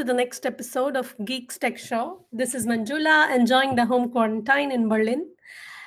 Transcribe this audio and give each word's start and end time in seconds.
To 0.00 0.04
the 0.04 0.14
next 0.14 0.46
episode 0.46 0.96
of 0.96 1.14
Geeks 1.26 1.58
Tech 1.58 1.76
Show. 1.76 2.24
This 2.32 2.54
is 2.54 2.66
Manjula 2.66 3.36
enjoying 3.36 3.76
the 3.76 3.84
home 3.84 4.10
quarantine 4.10 4.72
in 4.72 4.88
Berlin. 4.88 5.28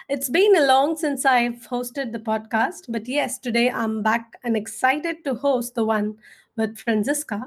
It's 0.07 0.29
been 0.29 0.55
a 0.55 0.67
long 0.67 0.95
since 0.95 1.25
I've 1.25 1.67
hosted 1.67 2.11
the 2.11 2.19
podcast, 2.19 2.83
but 2.89 3.07
yes, 3.07 3.39
today 3.39 3.71
I'm 3.71 4.03
back 4.03 4.37
and 4.43 4.55
excited 4.55 5.25
to 5.25 5.33
host 5.33 5.73
the 5.73 5.83
one 5.83 6.17
with 6.55 6.77
Franziska. 6.77 7.41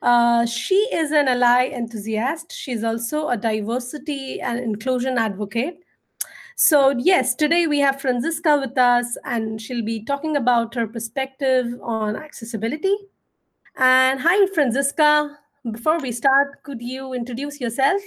Uh, 0.00 0.46
she 0.46 0.76
is 0.94 1.10
an 1.10 1.28
ally 1.28 1.66
enthusiast. 1.66 2.52
She's 2.52 2.84
also 2.84 3.28
a 3.28 3.36
diversity 3.36 4.40
and 4.40 4.58
inclusion 4.58 5.18
advocate. 5.18 5.84
So, 6.56 6.94
yes, 6.96 7.34
today 7.34 7.66
we 7.66 7.80
have 7.80 8.00
Franziska 8.00 8.56
with 8.56 8.78
us, 8.78 9.18
and 9.26 9.60
she'll 9.60 9.84
be 9.84 10.06
talking 10.06 10.38
about 10.38 10.74
her 10.74 10.86
perspective 10.86 11.78
on 11.82 12.16
accessibility. 12.16 12.96
And 13.76 14.20
hi, 14.20 14.46
Franziska. 14.54 15.38
Before 15.64 16.00
we 16.00 16.10
start, 16.10 16.64
could 16.64 16.82
you 16.82 17.14
introduce 17.14 17.60
yourself? 17.60 18.02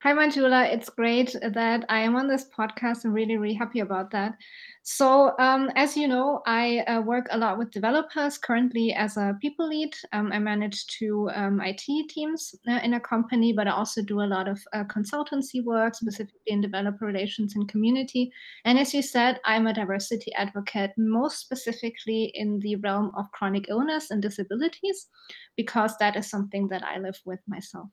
Hi, 0.00 0.12
Manjula. 0.12 0.72
It's 0.72 0.88
great 0.90 1.34
that 1.42 1.84
I 1.88 1.98
am 1.98 2.14
on 2.14 2.28
this 2.28 2.46
podcast. 2.56 3.04
I'm 3.04 3.12
really, 3.12 3.36
really 3.36 3.56
happy 3.56 3.80
about 3.80 4.12
that. 4.12 4.36
So, 4.84 5.36
um, 5.40 5.72
as 5.74 5.96
you 5.96 6.06
know, 6.06 6.40
I 6.46 6.84
uh, 6.86 7.00
work 7.00 7.26
a 7.32 7.36
lot 7.36 7.58
with 7.58 7.72
developers 7.72 8.38
currently 8.38 8.92
as 8.92 9.16
a 9.16 9.36
people 9.40 9.66
lead. 9.68 9.92
Um, 10.12 10.30
I 10.30 10.38
manage 10.38 10.86
two 10.86 11.28
um, 11.34 11.60
IT 11.60 11.82
teams 12.10 12.54
uh, 12.68 12.78
in 12.84 12.94
a 12.94 13.00
company, 13.00 13.52
but 13.52 13.66
I 13.66 13.72
also 13.72 14.00
do 14.00 14.20
a 14.20 14.30
lot 14.30 14.46
of 14.46 14.62
uh, 14.72 14.84
consultancy 14.84 15.64
work, 15.64 15.96
specifically 15.96 16.42
in 16.46 16.60
developer 16.60 17.04
relations 17.04 17.56
and 17.56 17.68
community. 17.68 18.30
And 18.64 18.78
as 18.78 18.94
you 18.94 19.02
said, 19.02 19.40
I'm 19.44 19.66
a 19.66 19.74
diversity 19.74 20.32
advocate, 20.34 20.92
most 20.96 21.40
specifically 21.40 22.30
in 22.34 22.60
the 22.60 22.76
realm 22.76 23.10
of 23.16 23.32
chronic 23.32 23.64
illness 23.68 24.12
and 24.12 24.22
disabilities, 24.22 25.08
because 25.56 25.96
that 25.98 26.14
is 26.14 26.30
something 26.30 26.68
that 26.68 26.84
I 26.84 26.98
live 27.00 27.18
with 27.24 27.40
myself. 27.48 27.88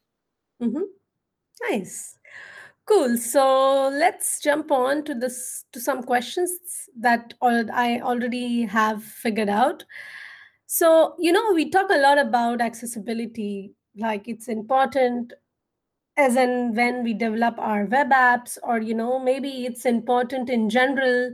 Mm-hmm. 0.61 0.83
Nice. 1.69 2.17
Cool. 2.85 3.17
So 3.17 3.89
let's 3.89 4.41
jump 4.41 4.71
on 4.71 5.03
to 5.05 5.15
this 5.15 5.65
to 5.71 5.79
some 5.79 6.03
questions 6.03 6.51
that 6.99 7.33
I 7.43 7.99
already 8.01 8.63
have 8.65 9.03
figured 9.03 9.49
out. 9.49 9.83
So, 10.67 11.15
you 11.19 11.31
know, 11.31 11.53
we 11.53 11.69
talk 11.69 11.89
a 11.91 11.97
lot 11.99 12.17
about 12.19 12.61
accessibility, 12.61 13.73
like 13.97 14.27
it's 14.27 14.47
important 14.47 15.33
as 16.17 16.35
in 16.35 16.73
when 16.75 17.03
we 17.03 17.13
develop 17.13 17.55
our 17.59 17.85
web 17.85 18.09
apps 18.11 18.57
or 18.63 18.79
you 18.81 18.93
know 18.93 19.19
maybe 19.19 19.65
it's 19.65 19.85
important 19.85 20.49
in 20.49 20.69
general 20.69 21.33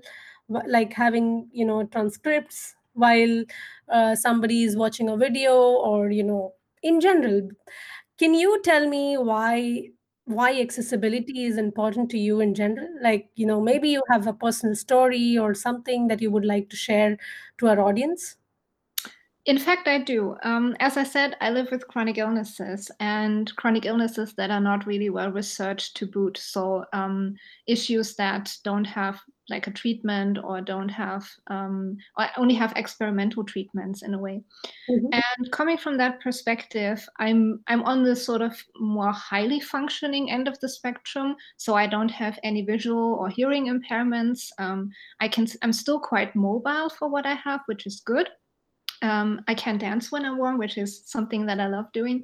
like 0.67 0.93
having 0.93 1.49
you 1.51 1.65
know 1.65 1.83
transcripts 1.85 2.75
while 2.93 3.43
uh, 3.89 4.15
somebody 4.15 4.63
is 4.63 4.75
watching 4.77 5.09
a 5.09 5.17
video 5.17 5.55
or 5.55 6.11
you 6.11 6.23
know 6.23 6.53
in 6.83 6.99
general 7.01 7.49
can 8.17 8.33
you 8.33 8.61
tell 8.63 8.87
me 8.87 9.17
why 9.17 9.89
why 10.31 10.59
accessibility 10.59 11.45
is 11.45 11.57
important 11.57 12.09
to 12.09 12.17
you 12.17 12.39
in 12.39 12.53
general 12.53 12.89
like 13.01 13.29
you 13.35 13.45
know 13.45 13.61
maybe 13.61 13.89
you 13.89 14.01
have 14.09 14.27
a 14.27 14.33
personal 14.33 14.75
story 14.75 15.37
or 15.37 15.53
something 15.53 16.07
that 16.07 16.21
you 16.21 16.31
would 16.31 16.45
like 16.45 16.69
to 16.69 16.75
share 16.75 17.17
to 17.57 17.67
our 17.67 17.79
audience 17.79 18.37
in 19.45 19.57
fact, 19.57 19.87
I 19.87 19.97
do. 19.97 20.37
Um, 20.43 20.75
as 20.79 20.97
I 20.97 21.03
said, 21.03 21.35
I 21.41 21.49
live 21.49 21.71
with 21.71 21.87
chronic 21.87 22.19
illnesses 22.19 22.91
and 22.99 23.53
chronic 23.55 23.85
illnesses 23.85 24.33
that 24.35 24.51
are 24.51 24.61
not 24.61 24.85
really 24.85 25.09
well 25.09 25.31
researched 25.31 25.97
to 25.97 26.05
boot. 26.05 26.37
So, 26.37 26.85
um, 26.93 27.35
issues 27.65 28.15
that 28.15 28.55
don't 28.63 28.85
have 28.85 29.19
like 29.51 29.67
a 29.67 29.71
treatment 29.71 30.39
or 30.43 30.61
don't 30.61 30.89
have, 30.89 31.29
um, 31.47 31.97
or 32.17 32.27
only 32.37 32.55
have 32.55 32.73
experimental 32.75 33.43
treatments 33.43 34.01
in 34.01 34.13
a 34.13 34.17
way. 34.17 34.41
Mm-hmm. 34.89 35.13
And 35.13 35.51
coming 35.51 35.77
from 35.77 35.97
that 35.97 36.21
perspective, 36.21 37.07
I'm 37.19 37.59
I'm 37.67 37.83
on 37.83 38.03
the 38.03 38.15
sort 38.15 38.41
of 38.41 38.57
more 38.79 39.11
highly 39.11 39.59
functioning 39.59 40.31
end 40.31 40.47
of 40.47 40.59
the 40.59 40.69
spectrum. 40.69 41.35
So 41.57 41.75
I 41.75 41.85
don't 41.85 42.11
have 42.11 42.39
any 42.43 42.63
visual 42.63 43.15
or 43.19 43.29
hearing 43.29 43.67
impairments. 43.67 44.49
Um, 44.57 44.89
I 45.19 45.27
can 45.27 45.47
I'm 45.61 45.73
still 45.73 45.99
quite 45.99 46.35
mobile 46.35 46.89
for 46.89 47.09
what 47.09 47.25
I 47.25 47.35
have, 47.35 47.61
which 47.67 47.85
is 47.85 48.01
good. 48.05 48.29
Um, 49.03 49.41
I 49.47 49.55
can 49.55 49.77
dance 49.77 50.11
when 50.11 50.25
I'm 50.25 50.37
warm, 50.37 50.57
which 50.57 50.77
is 50.77 51.03
something 51.05 51.45
that 51.47 51.59
I 51.59 51.67
love 51.67 51.91
doing. 51.91 52.23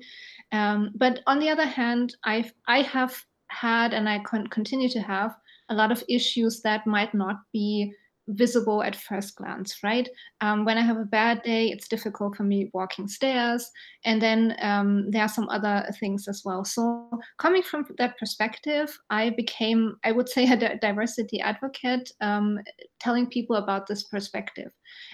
Um, 0.52 0.92
but 0.96 1.22
on 1.26 1.40
the 1.40 1.50
other 1.50 1.66
hand, 1.66 2.16
I've 2.24 2.54
I 2.68 2.82
have 2.84 3.16
had 3.50 3.94
and 3.94 4.08
I 4.08 4.20
con- 4.20 4.48
continue 4.48 4.90
to 4.90 5.02
have 5.02 5.36
a 5.70 5.76
lot 5.76 5.92
of 5.92 6.04
issues 6.08 6.62
that 6.62 6.88
might 6.88 7.14
not 7.14 7.38
be 7.54 7.94
visible 8.30 8.84
at 8.84 8.96
first 8.96 9.36
glance, 9.36 9.84
right? 9.84 10.10
Um, 10.42 10.66
when 10.66 10.78
I 10.78 10.82
have 10.82 10.98
a 10.98 11.06
bad 11.06 11.44
day, 11.44 11.70
it's 11.70 11.88
difficult 11.88 12.36
for 12.36 12.44
me 12.44 12.70
walking 12.74 13.08
stairs. 13.08 13.70
And 14.04 14.22
then 14.22 14.56
um, 14.62 15.10
there 15.12 15.22
are 15.22 15.30
some 15.30 15.48
other 15.50 15.88
things 16.00 16.28
as 16.28 16.42
well. 16.44 16.66
So, 16.66 17.10
coming 17.38 17.64
from 17.64 17.86
that 17.98 18.18
perspective, 18.18 18.98
I 19.10 19.30
became, 19.32 19.98
I 20.04 20.12
would 20.12 20.30
say, 20.30 20.46
a 20.52 20.78
diversity 20.78 21.40
advocate, 21.40 22.12
um, 22.22 22.60
telling 23.00 23.28
people 23.28 23.56
about 23.56 23.88
this 23.88 24.04
perspective. 24.04 24.72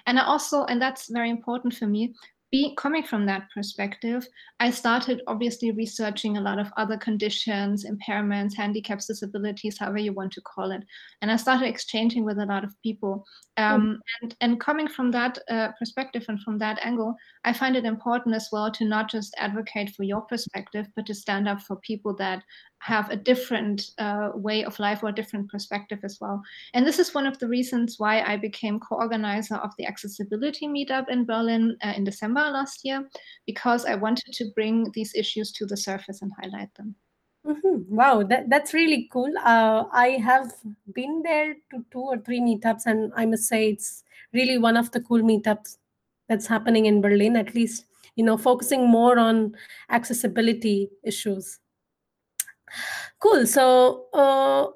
And 0.08 0.20
I 0.20 0.26
also, 0.26 0.66
and 0.66 0.82
that's 0.82 1.10
very 1.10 1.30
important 1.30 1.76
for 1.76 1.88
me, 1.88 2.14
be, 2.54 2.76
coming 2.78 3.02
from 3.02 3.26
that 3.26 3.50
perspective, 3.52 4.28
I 4.60 4.70
started 4.70 5.24
obviously 5.26 5.72
researching 5.72 6.38
a 6.38 6.42
lot 6.42 6.60
of 6.60 6.72
other 6.78 6.98
conditions, 6.98 7.84
impairments, 7.84 8.56
handicaps, 8.56 9.08
disabilities, 9.08 9.80
however 9.80 9.98
you 9.98 10.14
want 10.14 10.34
to 10.34 10.42
call 10.42 10.70
it. 10.70 10.84
And 11.24 11.32
I 11.32 11.36
started 11.36 11.68
exchanging 11.68 12.24
with 12.24 12.38
a 12.38 12.46
lot 12.46 12.64
of 12.64 12.80
people. 12.84 13.26
Um, 13.58 13.82
mm. 13.82 13.96
and, 14.22 14.36
and 14.42 14.60
coming 14.60 14.88
from 14.88 15.10
that 15.12 15.40
uh, 15.50 15.70
perspective 15.80 16.26
and 16.28 16.40
from 16.42 16.60
that 16.60 16.78
angle, 16.84 17.16
I 17.44 17.54
find 17.54 17.76
it 17.76 17.86
important 17.86 18.36
as 18.36 18.50
well 18.52 18.72
to 18.72 18.86
not 18.86 19.10
just 19.10 19.34
advocate 19.40 19.90
for 19.96 20.04
your 20.04 20.22
perspective, 20.22 20.86
but 20.96 21.08
to 21.08 21.16
stand 21.16 21.48
up 21.48 21.60
for 21.62 21.78
people 21.78 22.16
that 22.18 22.44
have 22.84 23.10
a 23.10 23.16
different 23.16 23.92
uh, 23.98 24.32
way 24.36 24.66
of 24.66 24.78
life 24.78 25.04
or 25.04 25.10
a 25.10 25.16
different 25.16 25.50
perspective 25.50 26.00
as 26.04 26.18
well. 26.20 26.42
And 26.74 26.86
this 26.86 27.00
is 27.00 27.14
one 27.14 27.26
of 27.26 27.40
the 27.40 27.48
reasons 27.48 27.96
why 27.98 28.22
I 28.22 28.36
became 28.36 28.78
co 28.78 28.98
organizer 28.98 29.56
of 29.56 29.72
the 29.78 29.86
accessibility 29.86 30.68
meetup 30.68 31.08
in 31.08 31.26
Berlin 31.26 31.78
uh, 31.82 31.94
in 31.96 32.04
December 32.04 32.42
last 32.42 32.82
year, 32.84 33.08
because 33.46 33.86
I 33.86 33.96
wanted 33.96 34.34
to 34.34 34.52
bring 34.54 34.92
these 34.94 35.16
issues 35.16 35.54
to 35.54 35.66
the 35.66 35.78
surface 35.78 36.22
and 36.22 36.32
highlight 36.42 36.74
them. 36.76 36.96
Mm-hmm. 37.48 37.96
Wow, 37.96 38.24
that, 38.24 38.50
that's 38.50 38.74
really 38.74 39.10
cool. 39.14 39.32
Uh, 39.38 39.86
I 39.94 40.20
have 40.24 40.52
been 40.94 41.22
there 41.24 41.56
to 41.72 41.86
two 41.90 42.02
or 42.02 42.18
three 42.18 42.42
meetups, 42.42 42.86
and 42.86 43.14
I 43.16 43.26
must 43.26 43.48
say 43.48 43.70
it's 43.70 44.04
really 44.34 44.58
one 44.58 44.76
of 44.76 44.92
the 44.92 45.00
cool 45.00 45.22
meetups 45.22 45.78
that's 46.28 46.48
happening 46.48 46.86
in 46.86 47.02
Berlin, 47.02 47.38
at 47.38 47.56
least, 47.56 47.86
you 48.16 48.26
know, 48.26 48.38
focusing 48.38 48.90
more 48.90 49.18
on 49.20 49.56
accessibility 49.90 50.90
issues. 51.04 51.60
Cool. 53.20 53.46
So 53.48 54.08
uh, 54.14 54.68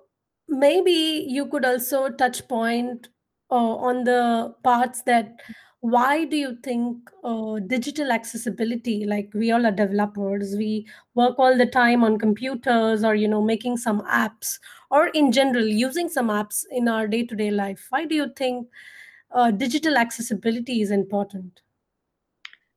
maybe 0.47 1.25
you 1.27 1.47
could 1.47 1.65
also 1.65 2.09
touch 2.09 2.47
point 2.47 3.09
uh, 3.51 3.75
on 3.77 4.03
the 4.03 4.55
parts 4.63 5.03
that 5.03 5.35
why 5.81 6.25
do 6.25 6.35
you 6.35 6.57
think 6.63 7.09
uh, 7.23 7.59
digital 7.59 8.11
accessibility 8.11 9.05
like 9.05 9.29
we 9.35 9.51
all 9.51 9.63
are 9.65 9.71
developers 9.71 10.55
we 10.57 10.85
work 11.13 11.35
all 11.37 11.55
the 11.55 11.67
time 11.67 12.03
on 12.03 12.17
computers 12.17 13.03
or 13.03 13.13
you 13.13 13.27
know 13.27 13.41
making 13.43 13.77
some 13.77 14.01
apps 14.07 14.57
or 14.89 15.07
in 15.09 15.31
general 15.31 15.65
using 15.67 16.09
some 16.09 16.29
apps 16.29 16.63
in 16.71 16.87
our 16.87 17.07
day-to-day 17.07 17.51
life 17.51 17.85
why 17.91 18.05
do 18.05 18.15
you 18.15 18.27
think 18.35 18.67
uh, 19.31 19.51
digital 19.51 19.97
accessibility 19.97 20.81
is 20.81 20.91
important 20.91 21.61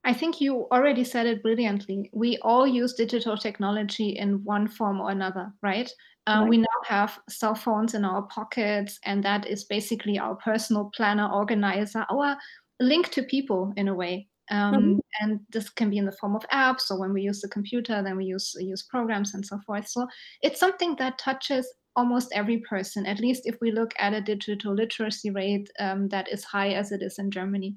I 0.05 0.15
think 0.15 0.41
you 0.41 0.67
already 0.73 1.05
said 1.05 1.27
it 1.27 1.43
brilliantly. 1.43 2.11
We 2.13 2.39
all 2.39 2.67
use 2.67 2.95
digital 2.95 3.37
technology 3.37 4.11
in 4.11 4.43
one 4.45 4.67
form 4.67 5.01
or 5.01 5.11
another, 5.11 5.53
right? 5.63 5.91
Uh, 6.27 6.41
right. 6.41 6.49
We 6.49 6.57
now 6.59 6.67
have 6.87 7.19
cell 7.29 7.55
phones 7.55 7.95
in 7.95 8.05
our 8.05 8.23
pockets, 8.23 8.99
and 9.05 9.23
that 9.25 9.47
is 9.47 9.65
basically 9.65 10.19
our 10.19 10.37
personal 10.37 10.91
planner, 10.95 11.29
organizer, 11.31 12.07
our 12.11 12.37
link 12.81 13.11
to 13.11 13.23
people 13.23 13.73
in 13.77 13.89
a 13.89 13.95
way. 13.95 14.29
Um, 14.51 14.75
mm-hmm. 14.75 14.99
And 15.21 15.41
this 15.51 15.69
can 15.69 15.91
be 15.91 15.99
in 15.99 16.07
the 16.07 16.17
form 16.21 16.35
of 16.35 16.47
apps, 16.53 16.91
or 16.91 16.99
when 16.99 17.13
we 17.13 17.23
use 17.23 17.41
the 17.41 17.49
computer, 17.49 18.03
then 18.03 18.17
we 18.17 18.25
use 18.25 18.55
use 18.59 18.83
programs 18.83 19.35
and 19.35 19.45
so 19.45 19.59
forth. 19.67 19.87
So 19.89 20.07
it's 20.43 20.59
something 20.59 20.97
that 20.97 21.19
touches 21.19 21.71
almost 21.95 22.33
every 22.35 22.59
person, 22.59 23.05
at 23.07 23.21
least 23.21 23.43
if 23.45 23.57
we 23.61 23.71
look 23.71 23.93
at 23.99 24.15
a 24.15 24.21
digital 24.21 24.75
literacy 24.75 25.31
rate 25.31 25.69
um, 25.79 26.09
that 26.09 26.29
is 26.33 26.45
high 26.45 26.71
as 26.71 26.93
it 26.93 27.03
is 27.03 27.19
in 27.19 27.31
Germany. 27.31 27.77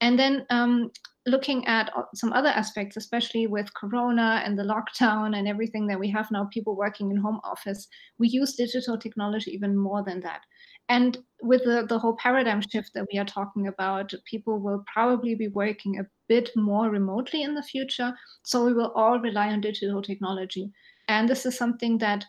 And 0.00 0.18
then 0.18 0.44
um, 0.50 0.90
looking 1.26 1.66
at 1.66 1.90
uh, 1.96 2.02
some 2.14 2.32
other 2.32 2.48
aspects, 2.48 2.96
especially 2.96 3.46
with 3.46 3.72
Corona 3.74 4.42
and 4.44 4.58
the 4.58 4.64
lockdown 4.64 5.36
and 5.36 5.46
everything 5.46 5.86
that 5.86 6.00
we 6.00 6.10
have 6.10 6.30
now, 6.30 6.48
people 6.52 6.76
working 6.76 7.10
in 7.10 7.16
home 7.16 7.40
office, 7.44 7.86
we 8.18 8.28
use 8.28 8.54
digital 8.54 8.98
technology 8.98 9.52
even 9.52 9.76
more 9.76 10.02
than 10.02 10.20
that. 10.20 10.40
And 10.88 11.18
with 11.40 11.64
the, 11.64 11.86
the 11.88 11.98
whole 11.98 12.16
paradigm 12.16 12.60
shift 12.60 12.90
that 12.94 13.06
we 13.12 13.18
are 13.18 13.24
talking 13.24 13.68
about, 13.68 14.12
people 14.24 14.58
will 14.58 14.84
probably 14.92 15.34
be 15.34 15.48
working 15.48 15.98
a 15.98 16.06
bit 16.28 16.50
more 16.56 16.90
remotely 16.90 17.42
in 17.42 17.54
the 17.54 17.62
future. 17.62 18.12
So 18.42 18.64
we 18.64 18.74
will 18.74 18.92
all 18.94 19.20
rely 19.20 19.48
on 19.48 19.60
digital 19.60 20.02
technology. 20.02 20.72
And 21.08 21.28
this 21.28 21.46
is 21.46 21.56
something 21.56 21.98
that 21.98 22.24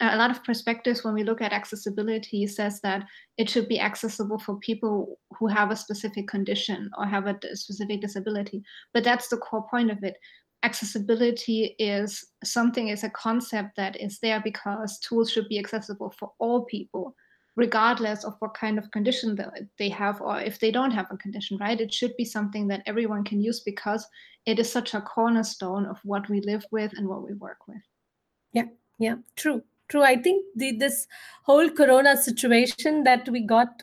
a 0.00 0.16
lot 0.16 0.30
of 0.30 0.42
perspectives 0.44 1.04
when 1.04 1.14
we 1.14 1.22
look 1.22 1.40
at 1.40 1.52
accessibility 1.52 2.46
says 2.46 2.80
that 2.80 3.06
it 3.38 3.48
should 3.48 3.68
be 3.68 3.80
accessible 3.80 4.38
for 4.38 4.56
people 4.56 5.18
who 5.38 5.46
have 5.46 5.70
a 5.70 5.76
specific 5.76 6.26
condition 6.26 6.90
or 6.98 7.06
have 7.06 7.26
a 7.26 7.56
specific 7.56 8.00
disability 8.00 8.62
but 8.92 9.04
that's 9.04 9.28
the 9.28 9.36
core 9.36 9.66
point 9.68 9.90
of 9.90 10.02
it. 10.02 10.16
Accessibility 10.62 11.76
is 11.78 12.24
something 12.42 12.88
is 12.88 13.04
a 13.04 13.10
concept 13.10 13.76
that 13.76 14.00
is 14.00 14.18
there 14.20 14.40
because 14.40 14.98
tools 15.00 15.30
should 15.30 15.48
be 15.48 15.58
accessible 15.58 16.14
for 16.18 16.32
all 16.38 16.64
people 16.64 17.14
regardless 17.56 18.24
of 18.24 18.34
what 18.40 18.54
kind 18.54 18.78
of 18.78 18.90
condition 18.90 19.38
they 19.78 19.88
have 19.88 20.20
or 20.20 20.40
if 20.40 20.58
they 20.58 20.72
don't 20.72 20.90
have 20.90 21.06
a 21.10 21.16
condition 21.16 21.56
right? 21.58 21.80
It 21.80 21.92
should 21.92 22.16
be 22.16 22.24
something 22.24 22.66
that 22.68 22.82
everyone 22.86 23.24
can 23.24 23.40
use 23.40 23.60
because 23.60 24.06
it 24.46 24.58
is 24.58 24.70
such 24.70 24.94
a 24.94 25.00
cornerstone 25.00 25.86
of 25.86 25.98
what 26.02 26.28
we 26.28 26.40
live 26.40 26.66
with 26.72 26.92
and 26.96 27.08
what 27.08 27.22
we 27.22 27.34
work 27.34 27.58
with. 27.68 27.82
Yeah 28.52 28.64
yeah 28.98 29.16
true 29.36 29.62
true 29.94 30.02
i 30.02 30.14
think 30.16 30.44
the, 30.56 30.72
this 30.84 31.06
whole 31.44 31.70
corona 31.70 32.16
situation 32.16 33.04
that 33.04 33.28
we 33.28 33.40
got 33.40 33.82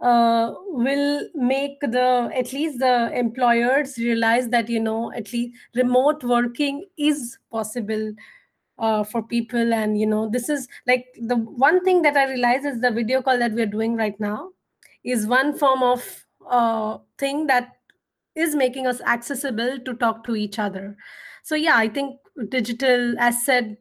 uh, 0.00 0.54
will 0.68 1.28
make 1.34 1.78
the 1.80 2.30
at 2.34 2.52
least 2.52 2.78
the 2.78 3.12
employers 3.14 3.98
realize 3.98 4.48
that 4.48 4.68
you 4.68 4.80
know 4.80 5.12
at 5.12 5.32
least 5.32 5.58
remote 5.74 6.24
working 6.24 6.84
is 6.96 7.38
possible 7.50 8.12
uh, 8.80 9.04
for 9.04 9.22
people. 9.22 9.74
And 9.74 10.00
you 10.00 10.06
know 10.06 10.28
this 10.28 10.48
is 10.48 10.68
like 10.86 11.06
the 11.20 11.36
one 11.36 11.84
thing 11.84 12.02
that 12.02 12.16
i 12.16 12.24
realize 12.28 12.64
is 12.64 12.80
the 12.80 12.90
video 12.90 13.22
call 13.22 13.38
that 13.38 13.52
we're 13.52 13.66
doing 13.66 13.96
right 13.96 14.18
now 14.18 14.50
is 15.04 15.26
one 15.26 15.56
form 15.56 15.82
of 15.82 16.26
uh, 16.48 16.98
thing 17.18 17.46
that 17.46 17.72
is 18.34 18.54
making 18.54 18.86
us 18.86 19.00
accessible 19.02 19.78
to 19.84 19.94
talk 19.94 20.24
to 20.24 20.36
each 20.36 20.58
other. 20.58 20.96
So 21.42 21.54
yeah 21.54 21.76
i 21.76 21.88
think 21.88 22.16
digital 22.48 23.18
as 23.18 23.44
said 23.44 23.76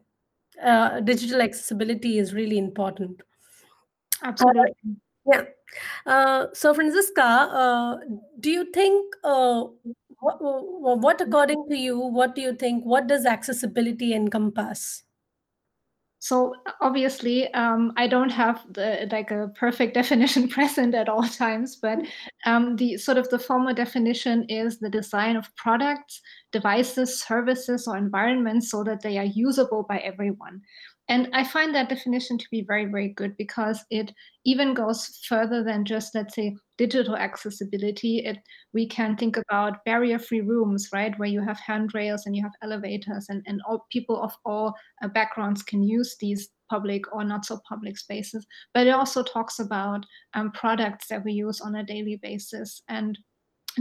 uh, 0.64 1.00
digital 1.02 1.42
accessibility 1.42 2.18
is 2.18 2.34
really 2.34 2.58
important. 2.58 3.22
Absolutely. 4.24 4.74
Yeah. 5.26 5.44
Uh, 6.06 6.48
so 6.54 6.74
franziska 6.74 7.22
uh, 7.22 7.98
do 8.40 8.50
you 8.50 8.72
think 8.72 9.16
uh, 9.24 9.66
what, 10.20 10.38
what 11.00 11.22
according 11.22 11.64
to 11.70 11.78
you 11.78 12.00
what 12.00 12.34
do 12.34 12.42
you 12.42 12.54
think 12.56 12.84
what 12.84 13.06
does 13.06 13.26
accessibility 13.26 14.14
encompass 14.14 15.04
so 16.20 16.54
obviously 16.82 17.52
um, 17.54 17.92
i 17.98 18.08
don't 18.08 18.30
have 18.30 18.66
the 18.74 19.08
like 19.12 19.32
a 19.32 19.50
perfect 19.56 19.94
definition 20.02 20.48
present 20.48 20.94
at 20.94 21.10
all 21.10 21.24
times 21.24 21.78
but 21.78 22.00
um, 22.46 22.76
the 22.76 22.98
sort 22.98 23.18
of 23.18 23.30
the 23.30 23.40
formal 23.40 23.74
definition 23.74 24.44
is 24.50 24.80
the 24.80 24.90
design 24.90 25.36
of 25.36 25.54
products 25.56 26.22
devices 26.52 27.22
services 27.22 27.88
or 27.88 27.98
environments 27.98 28.70
so 28.70 28.84
that 28.84 29.02
they 29.02 29.18
are 29.18 29.26
usable 29.26 29.84
by 29.84 29.98
everyone 30.00 30.62
and 31.10 31.28
I 31.34 31.44
find 31.44 31.74
that 31.74 31.90
definition 31.90 32.38
to 32.38 32.46
be 32.52 32.62
very, 32.62 32.86
very 32.86 33.10
good 33.10 33.36
because 33.38 33.84
it 33.90 34.14
even 34.46 34.76
goes 34.76 35.20
further 35.28 35.64
than 35.64 35.84
just, 35.84 36.14
let's 36.14 36.36
say, 36.36 36.56
digital 36.78 37.16
accessibility. 37.18 38.20
It 38.20 38.38
we 38.74 38.88
can 38.88 39.18
think 39.18 39.36
about 39.36 39.84
barrier-free 39.86 40.42
rooms, 40.42 40.90
right, 40.94 41.18
where 41.18 41.28
you 41.28 41.42
have 41.42 41.60
handrails 41.60 42.26
and 42.26 42.36
you 42.36 42.44
have 42.44 42.54
elevators, 42.62 43.26
and 43.30 43.44
and 43.48 43.60
all 43.68 43.88
people 43.92 44.22
of 44.22 44.34
all 44.46 44.76
uh, 45.04 45.08
backgrounds 45.08 45.64
can 45.64 45.84
use 45.84 46.16
these 46.20 46.50
public 46.70 47.12
or 47.12 47.24
not 47.24 47.46
so 47.46 47.60
public 47.68 47.98
spaces. 47.98 48.46
But 48.74 48.88
it 48.88 48.92
also 48.92 49.24
talks 49.24 49.60
about 49.60 50.06
um, 50.36 50.52
products 50.52 51.08
that 51.08 51.26
we 51.26 51.34
use 51.34 51.60
on 51.60 51.76
a 51.76 51.84
daily 51.84 52.20
basis 52.22 52.84
and 52.88 53.18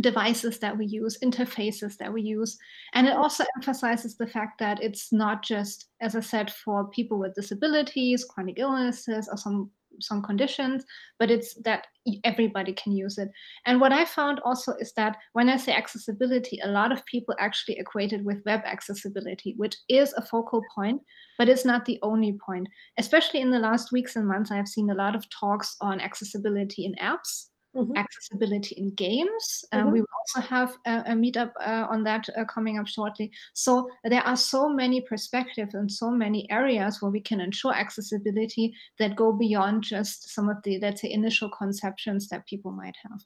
devices 0.01 0.59
that 0.59 0.77
we 0.77 0.87
use, 0.87 1.19
interfaces 1.23 1.97
that 1.97 2.13
we 2.13 2.23
use. 2.23 2.59
And 2.95 3.07
it 3.07 3.17
also 3.17 3.45
emphasizes 3.57 4.17
the 4.17 4.27
fact 4.27 4.59
that 4.61 4.83
it's 4.83 5.13
not 5.13 5.43
just, 5.43 5.87
as 6.01 6.15
I 6.15 6.21
said, 6.21 6.53
for 6.53 6.89
people 6.89 7.19
with 7.19 7.35
disabilities, 7.35 8.25
chronic 8.25 8.59
illnesses, 8.59 9.29
or 9.31 9.37
some 9.37 9.71
some 10.01 10.23
conditions, 10.23 10.85
but 11.19 11.31
it's 11.31 11.55
that 11.65 11.87
everybody 12.25 12.73
can 12.73 12.93
use 12.93 13.19
it. 13.19 13.29
And 13.67 13.81
what 13.81 13.93
I 13.93 14.05
found 14.05 14.41
also 14.45 14.75
is 14.75 14.93
that 14.93 15.17
when 15.33 15.49
I 15.49 15.57
say 15.57 15.73
accessibility, 15.73 16.61
a 16.63 16.69
lot 16.69 16.93
of 16.93 17.05
people 17.07 17.35
actually 17.39 17.79
equate 17.79 18.13
it 18.13 18.25
with 18.25 18.45
web 18.47 18.61
accessibility, 18.65 19.55
which 19.57 19.77
is 19.89 20.13
a 20.15 20.23
focal 20.25 20.63
point, 20.75 21.03
but 21.37 21.49
it's 21.49 21.65
not 21.65 21.85
the 21.85 21.99
only 22.03 22.39
point. 22.45 22.69
Especially 22.99 23.41
in 23.41 23.51
the 23.51 23.59
last 23.59 23.93
weeks 23.93 24.17
and 24.17 24.27
months, 24.27 24.51
I 24.51 24.57
have 24.57 24.69
seen 24.69 24.91
a 24.91 24.95
lot 24.95 25.15
of 25.15 25.29
talks 25.31 25.77
on 25.81 26.01
accessibility 26.01 26.85
in 26.85 26.95
apps 26.95 27.48
Mm-hmm. 27.77 27.97
accessibility 27.97 28.75
in 28.77 28.91
games. 28.95 29.65
Uh, 29.73 29.79
mm-hmm. 29.79 29.91
we 29.93 30.01
will 30.01 30.09
also 30.21 30.49
have 30.49 30.77
a, 30.87 31.13
a 31.13 31.13
meetup 31.13 31.53
uh, 31.61 31.87
on 31.89 32.03
that 32.03 32.27
uh, 32.37 32.45
coming 32.47 32.79
up 32.79 32.89
shortly. 32.89 33.31
So 33.53 33.89
there 34.05 34.23
are 34.23 34.37
so 34.37 34.71
many 34.71 35.03
perspectives 35.03 35.75
and 35.75 35.93
so 35.93 36.11
many 36.11 36.51
areas 36.51 37.01
where 37.01 37.11
we 37.11 37.21
can 37.21 37.41
ensure 37.41 37.75
accessibility 37.75 38.75
that 38.99 39.17
go 39.17 39.33
beyond 39.33 39.85
just 39.85 40.35
some 40.35 40.49
of 40.49 40.57
the, 40.65 40.81
let's 40.81 41.03
say, 41.03 41.13
initial 41.13 41.51
conceptions 41.51 42.29
that 42.31 42.47
people 42.47 42.73
might 42.73 42.97
have. 43.03 43.21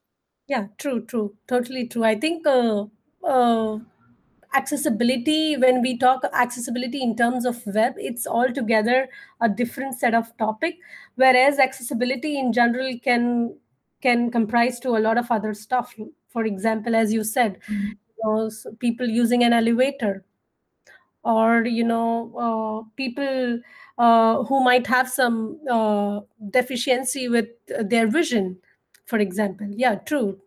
Yeah, 0.49 0.67
true, 0.77 1.07
true, 1.07 1.35
totally 1.47 1.87
true. 1.87 2.03
I 2.03 2.19
think 2.19 2.45
uh, 2.45 2.87
uh, 3.25 3.79
accessibility 4.55 5.57
when 5.57 5.81
we 5.81 5.97
talk 5.97 6.25
accessibility 6.35 7.01
in 7.01 7.17
terms 7.17 7.47
of 7.47 7.63
web 7.67 7.95
it's 7.97 8.27
altogether 8.27 9.09
a 9.41 9.49
different 9.49 9.99
set 9.99 10.13
of 10.13 10.37
topic 10.37 10.77
whereas 11.15 11.59
accessibility 11.59 12.39
in 12.39 12.53
general 12.53 12.93
can 13.03 13.57
can 14.03 14.31
comprise 14.31 14.79
to 14.81 14.91
a 14.91 15.01
lot 15.01 15.17
of 15.17 15.31
other 15.31 15.55
stuff. 15.55 15.95
For 16.29 16.45
example 16.45 16.97
as 16.97 17.13
you 17.13 17.25
said 17.25 17.59
mm-hmm. 17.69 17.89
you 17.89 18.25
know, 18.25 18.49
so 18.49 18.73
people 18.75 19.07
using 19.07 19.45
an 19.45 19.53
elevator 19.53 20.25
or 21.25 21.65
you 21.65 21.85
know 21.85 22.33
uh, 22.37 22.89
people 22.97 23.61
uh, 23.99 24.43
who 24.45 24.63
might 24.65 24.87
have 24.87 25.09
some 25.09 25.59
uh, 25.71 26.21
deficiency 26.51 27.29
with 27.29 27.49
their 27.81 28.07
vision 28.09 28.59
for 29.05 29.19
example. 29.19 29.67
Yeah 29.71 29.97
true. 29.97 30.41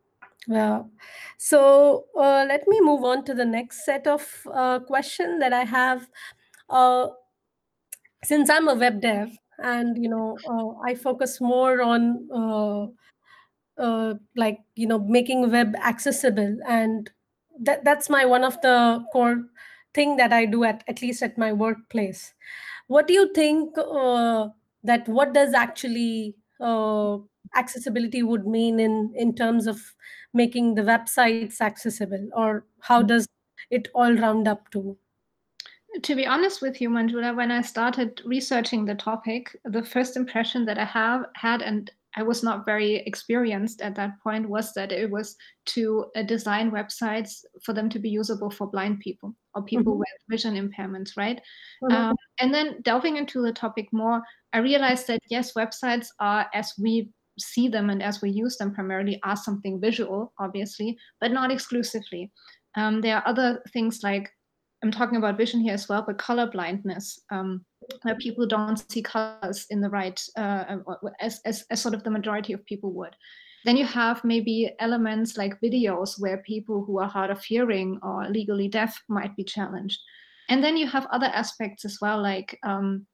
So 1.38 2.06
uh, 2.16 2.46
let 2.48 2.68
me 2.68 2.80
move 2.82 3.04
on 3.04 3.26
to 3.26 3.34
the 3.34 3.46
next 3.46 3.84
set 3.86 4.06
of 4.06 4.48
uh, 4.54 4.80
question 4.80 5.40
that 5.40 5.54
i 5.54 5.64
have. 5.64 6.08
Uh, 6.70 7.08
since 8.24 8.50
i'm 8.50 8.68
a 8.68 8.74
web 8.74 9.02
dev 9.02 9.30
and 9.60 10.02
you 10.02 10.10
know 10.10 10.36
i 10.84 10.96
focus 10.96 11.40
more 11.40 11.82
on 11.82 12.28
uh, 13.78 14.16
like 14.36 14.60
you 14.76 14.88
know 14.88 15.00
making 15.00 15.50
web 15.52 15.76
accessible. 15.84 16.58
And 16.68 17.10
that 17.60 17.84
that's 17.84 18.10
my 18.10 18.26
one 18.26 18.44
of 18.44 18.60
the 18.62 19.04
core 19.12 19.44
thing 19.94 20.18
that 20.18 20.34
i 20.34 20.46
do 20.46 20.64
at 20.66 20.84
at 20.88 21.02
least 21.02 21.24
at 21.24 21.38
my 21.38 21.54
workplace. 21.54 22.34
What 22.88 23.08
do 23.08 23.14
you 23.14 23.34
think 23.34 23.78
uh, 23.78 24.50
that 24.84 25.08
what 25.08 25.34
does 25.34 25.54
actually 25.54 26.36
uh, 26.60 27.18
accessibility 27.56 28.22
would 28.24 28.46
mean 28.46 28.80
in 28.80 29.14
in 29.16 29.34
terms 29.36 29.68
of 29.68 29.82
making 30.34 30.76
the 30.76 30.84
websites 30.84 31.62
accessible? 31.62 32.30
Or 32.34 32.66
how 32.82 33.02
mm. 33.02 33.08
does 33.08 33.28
it 33.72 33.88
all 33.96 34.14
round 34.14 34.48
up 34.48 34.70
to? 34.72 34.98
To 36.04 36.16
be 36.16 36.26
honest 36.28 36.62
with 36.62 36.82
you 36.82 36.90
manjula 36.90 37.34
when 37.36 37.52
i 37.52 37.62
started 37.62 38.22
researching 38.26 38.84
the 38.86 38.96
topic 38.96 39.56
the 39.64 39.82
first 39.82 40.18
impression 40.18 40.66
that 40.66 40.78
i 40.78 40.84
have 40.84 41.26
had 41.36 41.62
and 41.62 41.90
I 42.18 42.24
was 42.24 42.44
not 42.44 42.66
very 42.66 42.96
experienced 43.06 43.82
at 43.82 43.96
that 43.96 44.20
point 44.24 44.50
was 44.50 44.74
that 44.74 44.92
it 44.92 45.10
was 45.10 45.36
to 45.68 46.06
uh, 46.16 46.24
design 46.24 46.72
websites 46.72 47.44
for 47.64 47.74
them 47.74 47.90
to 47.90 48.00
be 48.00 48.10
usable 48.10 48.50
for 48.50 48.68
blind 48.68 49.00
people 49.00 49.36
or 49.54 49.64
people 49.64 49.94
mm-hmm. 49.94 50.00
with 50.00 50.30
vision 50.30 50.56
impairments, 50.56 51.12
right? 51.18 51.42
Mm-hmm. 51.84 51.96
Um, 51.96 52.16
and 52.40 52.54
then 52.54 52.82
delving 52.84 53.18
into 53.18 53.42
the 53.42 53.52
topic 53.52 53.90
more, 53.92 54.22
I 54.54 54.60
realized 54.60 55.08
that 55.08 55.20
yes, 55.30 55.54
websites 55.54 56.08
are 56.20 56.48
as 56.54 56.74
we 56.80 57.10
see 57.38 57.68
them 57.68 57.90
and 57.90 58.02
as 58.02 58.22
we 58.22 58.30
use 58.30 58.58
them 58.58 58.74
primarily 58.74 59.20
are 59.24 59.36
something 59.36 59.82
visual, 59.82 60.34
obviously, 60.40 60.98
but 61.20 61.32
not 61.32 61.52
exclusively. 61.52 62.32
Um, 62.76 63.02
there 63.02 63.18
are 63.18 63.28
other 63.28 63.62
things 63.74 64.02
like 64.04 64.30
I'm 64.84 64.92
talking 64.92 65.18
about 65.18 65.38
vision 65.38 65.62
here 65.62 65.74
as 65.74 65.90
well, 65.90 66.04
but 66.06 66.18
color 66.18 66.50
blindness. 66.50 67.20
Um, 67.32 67.66
where 68.02 68.16
people 68.16 68.46
don't 68.46 68.90
see 68.92 69.02
colors 69.02 69.66
in 69.70 69.82
the 69.82 69.90
right 69.90 70.22
uh, 70.38 70.78
as, 71.20 71.42
as, 71.46 71.66
as 71.70 71.82
sort 71.82 71.94
of 71.94 72.04
the 72.04 72.12
majority 72.12 72.54
of 72.54 72.66
people 72.66 72.92
would. 72.94 73.16
Then 73.66 73.78
you 73.78 73.86
have 73.86 74.24
maybe 74.24 74.76
elements 74.80 75.38
like 75.38 75.60
videos 75.60 76.20
where 76.20 76.38
people 76.38 76.84
who 76.86 77.00
are 77.00 77.08
hard 77.08 77.32
of 77.32 77.44
hearing 77.44 78.00
or 78.04 78.30
legally 78.30 78.68
deaf 78.68 79.02
might 79.10 79.36
be 79.36 79.44
challenged. 79.44 80.00
And 80.50 80.64
then 80.64 80.78
you 80.78 80.86
have 80.88 81.08
other 81.08 81.26
aspects 81.26 81.86
as 81.86 81.98
well 82.00 82.22
like 82.22 82.60
um, 82.64 83.08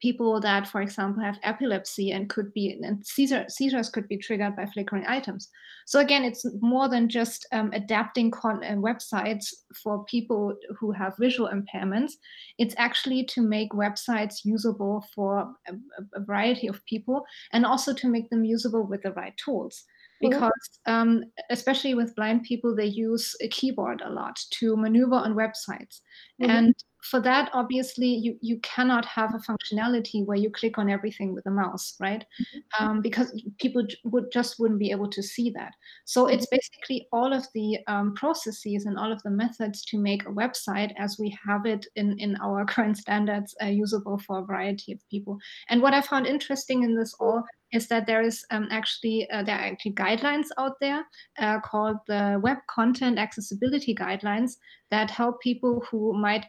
people 0.00 0.40
that, 0.40 0.68
for 0.68 0.80
example, 0.80 1.22
have 1.22 1.38
epilepsy 1.42 2.12
and 2.12 2.28
could 2.28 2.52
be, 2.52 2.78
and 2.82 3.04
seizure, 3.06 3.44
seizures 3.48 3.88
could 3.88 4.08
be 4.08 4.16
triggered 4.16 4.56
by 4.56 4.66
flickering 4.66 5.04
items. 5.06 5.48
So 5.86 6.00
again, 6.00 6.24
it's 6.24 6.44
more 6.60 6.88
than 6.88 7.08
just 7.08 7.46
um, 7.52 7.70
adapting 7.72 8.30
con- 8.30 8.64
uh, 8.64 8.76
websites 8.76 9.46
for 9.82 10.04
people 10.04 10.56
who 10.78 10.92
have 10.92 11.14
visual 11.18 11.50
impairments. 11.50 12.12
It's 12.58 12.74
actually 12.78 13.24
to 13.24 13.42
make 13.42 13.72
websites 13.72 14.44
usable 14.44 15.04
for 15.14 15.54
a, 15.66 15.74
a 16.14 16.20
variety 16.20 16.68
of 16.68 16.84
people 16.86 17.24
and 17.52 17.66
also 17.66 17.92
to 17.94 18.08
make 18.08 18.30
them 18.30 18.44
usable 18.44 18.86
with 18.86 19.02
the 19.02 19.12
right 19.12 19.36
tools 19.36 19.84
because 20.20 20.80
um, 20.86 21.24
especially 21.50 21.94
with 21.94 22.14
blind 22.14 22.44
people 22.44 22.74
they 22.74 22.86
use 22.86 23.34
a 23.40 23.48
keyboard 23.48 24.00
a 24.04 24.10
lot 24.10 24.38
to 24.50 24.76
maneuver 24.76 25.16
on 25.16 25.34
websites 25.34 26.00
mm-hmm. 26.40 26.50
and 26.50 26.74
for 27.04 27.20
that, 27.20 27.50
obviously, 27.52 28.06
you, 28.06 28.36
you 28.40 28.58
cannot 28.60 29.04
have 29.04 29.34
a 29.34 29.38
functionality 29.38 30.24
where 30.24 30.38
you 30.38 30.50
click 30.50 30.78
on 30.78 30.88
everything 30.88 31.34
with 31.34 31.44
a 31.46 31.50
mouse, 31.50 31.94
right? 32.00 32.24
Mm-hmm. 32.40 32.84
Um, 32.84 33.00
because 33.02 33.42
people 33.60 33.86
would 34.04 34.32
just 34.32 34.58
wouldn't 34.58 34.80
be 34.80 34.90
able 34.90 35.10
to 35.10 35.22
see 35.22 35.50
that. 35.50 35.72
So 36.06 36.26
it's 36.26 36.46
basically 36.46 37.06
all 37.12 37.32
of 37.32 37.46
the 37.54 37.78
um, 37.86 38.14
processes 38.14 38.86
and 38.86 38.98
all 38.98 39.12
of 39.12 39.22
the 39.22 39.30
methods 39.30 39.84
to 39.86 39.98
make 39.98 40.24
a 40.24 40.32
website 40.32 40.92
as 40.98 41.16
we 41.18 41.36
have 41.46 41.66
it 41.66 41.86
in, 41.96 42.18
in 42.18 42.36
our 42.42 42.64
current 42.74 42.96
standards 42.96 43.54
uh, 43.62 43.66
usable 43.66 44.18
for 44.18 44.38
a 44.38 44.44
variety 44.44 44.92
of 44.92 44.98
people. 45.10 45.38
And 45.68 45.82
what 45.82 45.94
I 45.94 46.00
found 46.00 46.26
interesting 46.26 46.84
in 46.84 46.96
this 46.96 47.14
all 47.20 47.44
is 47.72 47.88
that 47.88 48.06
there 48.06 48.22
is 48.22 48.44
um, 48.50 48.68
actually 48.70 49.28
uh, 49.30 49.42
there 49.42 49.56
are 49.56 49.66
actually 49.66 49.92
guidelines 49.92 50.46
out 50.58 50.76
there 50.80 51.04
uh, 51.38 51.60
called 51.60 51.96
the 52.06 52.40
Web 52.42 52.58
Content 52.70 53.18
Accessibility 53.18 53.94
Guidelines 53.94 54.52
that 54.90 55.10
help 55.10 55.40
people 55.40 55.84
who 55.90 56.12
might 56.14 56.46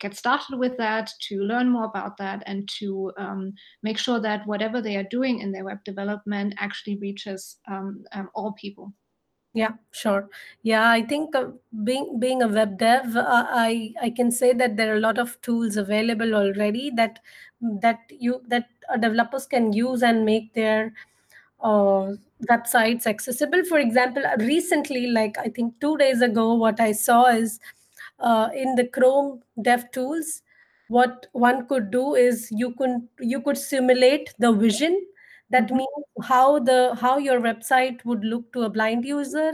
get 0.00 0.16
started 0.16 0.58
with 0.58 0.76
that 0.76 1.10
to 1.28 1.40
learn 1.40 1.68
more 1.68 1.84
about 1.84 2.16
that 2.18 2.42
and 2.46 2.68
to 2.78 3.12
um, 3.16 3.52
make 3.82 3.98
sure 3.98 4.20
that 4.20 4.46
whatever 4.46 4.80
they 4.80 4.96
are 4.96 5.08
doing 5.10 5.40
in 5.40 5.52
their 5.52 5.64
web 5.64 5.82
development 5.84 6.54
actually 6.58 6.96
reaches 6.98 7.56
um, 7.68 8.04
um, 8.12 8.28
all 8.34 8.52
people. 8.52 8.92
Yeah, 9.54 9.74
sure. 9.92 10.28
Yeah, 10.64 10.90
I 10.90 11.02
think 11.02 11.36
uh, 11.36 11.50
being 11.84 12.18
being 12.18 12.42
a 12.42 12.48
web 12.48 12.76
dev, 12.76 13.16
uh, 13.16 13.46
I 13.48 13.94
I 14.02 14.10
can 14.10 14.32
say 14.32 14.52
that 14.52 14.76
there 14.76 14.92
are 14.92 14.96
a 14.96 15.00
lot 15.00 15.16
of 15.16 15.40
tools 15.42 15.76
available 15.76 16.34
already 16.34 16.90
that 16.96 17.20
that 17.60 18.00
you 18.10 18.42
that 18.48 18.66
developers 18.98 19.46
can 19.46 19.72
use 19.72 20.02
and 20.02 20.24
make 20.24 20.54
their 20.54 20.92
uh, 21.62 22.14
websites 22.50 23.06
accessible. 23.06 23.64
For 23.64 23.78
example, 23.78 24.24
recently, 24.38 25.06
like 25.06 25.38
I 25.38 25.48
think 25.50 25.78
two 25.80 25.96
days 25.98 26.20
ago, 26.20 26.54
what 26.54 26.80
I 26.80 26.90
saw 26.90 27.26
is 27.26 27.60
uh, 28.18 28.48
in 28.54 28.74
the 28.74 28.86
Chrome 28.86 29.42
Dev 29.60 29.90
Tools, 29.92 30.42
what 30.88 31.26
one 31.32 31.66
could 31.66 31.90
do 31.90 32.14
is 32.14 32.48
you 32.50 32.74
could 32.74 33.08
you 33.20 33.40
could 33.40 33.58
simulate 33.58 34.34
the 34.38 34.52
vision. 34.52 35.06
That 35.50 35.66
mm-hmm. 35.66 35.78
means 35.78 36.04
how 36.22 36.58
the 36.58 36.96
how 37.00 37.18
your 37.18 37.40
website 37.40 38.04
would 38.04 38.24
look 38.24 38.52
to 38.52 38.62
a 38.62 38.70
blind 38.70 39.04
user 39.04 39.52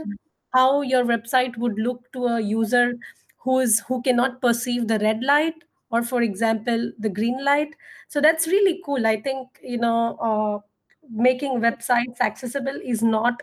how 0.53 0.81
your 0.81 1.03
website 1.05 1.57
would 1.57 1.77
look 1.77 2.11
to 2.11 2.25
a 2.25 2.39
user 2.39 2.93
who 3.37 3.59
is 3.59 3.79
who 3.87 4.01
cannot 4.01 4.41
perceive 4.41 4.87
the 4.87 4.99
red 4.99 5.23
light 5.23 5.55
or 5.89 6.03
for 6.03 6.21
example 6.21 6.91
the 6.99 7.09
green 7.09 7.43
light. 7.43 7.75
So 8.07 8.21
that's 8.21 8.47
really 8.47 8.81
cool. 8.85 9.07
I 9.07 9.21
think 9.21 9.47
you 9.63 9.77
know 9.77 10.17
uh, 10.17 10.59
making 11.09 11.59
websites 11.59 12.19
accessible 12.21 12.79
is 12.83 13.01
not 13.01 13.41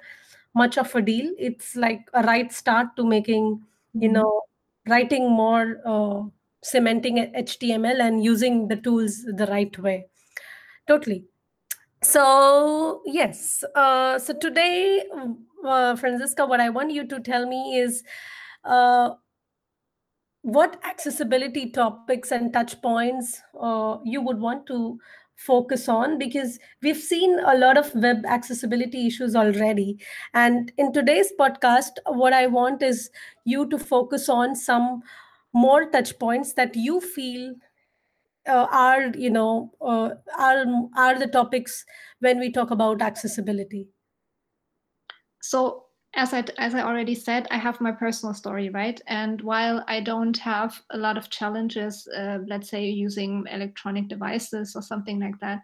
much 0.54 0.78
of 0.78 0.94
a 0.94 1.02
deal. 1.02 1.32
It's 1.38 1.76
like 1.76 2.08
a 2.14 2.22
right 2.22 2.52
start 2.52 2.96
to 2.96 3.04
making 3.04 3.62
you 3.94 4.08
mm-hmm. 4.08 4.12
know 4.14 4.42
writing 4.88 5.30
more 5.30 5.76
uh, 5.86 6.22
semantic 6.62 7.14
html 7.34 8.00
and 8.00 8.24
using 8.24 8.68
the 8.68 8.76
tools 8.76 9.24
the 9.36 9.46
right 9.46 9.78
way 9.78 10.06
totally 10.86 11.24
so, 12.02 13.02
yes. 13.06 13.64
Uh, 13.74 14.18
so 14.18 14.32
today, 14.32 15.02
uh, 15.64 15.96
Franziska, 15.96 16.46
what 16.46 16.60
I 16.60 16.68
want 16.70 16.92
you 16.92 17.06
to 17.08 17.20
tell 17.20 17.46
me 17.46 17.76
is 17.76 18.04
uh, 18.64 19.10
what 20.42 20.80
accessibility 20.84 21.70
topics 21.70 22.30
and 22.30 22.52
touch 22.52 22.80
points 22.80 23.40
uh, 23.60 23.98
you 24.04 24.22
would 24.22 24.38
want 24.38 24.66
to 24.66 24.98
focus 25.38 25.88
on 25.88 26.18
because 26.18 26.58
we've 26.82 26.96
seen 26.98 27.38
a 27.46 27.56
lot 27.56 27.78
of 27.78 27.94
web 27.94 28.24
accessibility 28.26 29.06
issues 29.06 29.36
already. 29.36 29.98
And 30.34 30.72
in 30.76 30.92
today's 30.92 31.32
podcast 31.40 31.98
what 32.06 32.32
i 32.32 32.46
want 32.46 32.82
is 32.82 33.10
you 33.44 33.66
to 33.70 33.78
focus 33.78 34.28
on 34.28 34.56
some 34.56 35.02
more 35.54 35.90
touch 35.90 36.18
points 36.18 36.52
that 36.54 36.74
you 36.76 37.00
feel 37.00 37.54
uh, 38.48 38.66
are 38.70 39.06
you 39.26 39.30
know 39.30 39.72
uh, 39.80 40.10
are 40.38 40.64
are 40.96 41.18
the 41.18 41.26
topics 41.28 41.84
when 42.20 42.38
we 42.40 42.50
talk 42.52 42.70
about 42.70 43.02
accessibility. 43.02 43.88
So 45.40 45.87
as 46.14 46.32
I, 46.32 46.44
as 46.58 46.74
I 46.74 46.82
already 46.82 47.14
said, 47.14 47.46
I 47.50 47.58
have 47.58 47.80
my 47.80 47.92
personal 47.92 48.34
story, 48.34 48.70
right? 48.70 49.00
And 49.06 49.40
while 49.42 49.84
I 49.86 50.00
don't 50.00 50.36
have 50.38 50.80
a 50.90 50.96
lot 50.96 51.18
of 51.18 51.30
challenges, 51.30 52.08
uh, 52.16 52.38
let's 52.46 52.70
say 52.70 52.86
using 52.86 53.44
electronic 53.50 54.08
devices 54.08 54.74
or 54.74 54.82
something 54.82 55.20
like 55.20 55.38
that, 55.40 55.60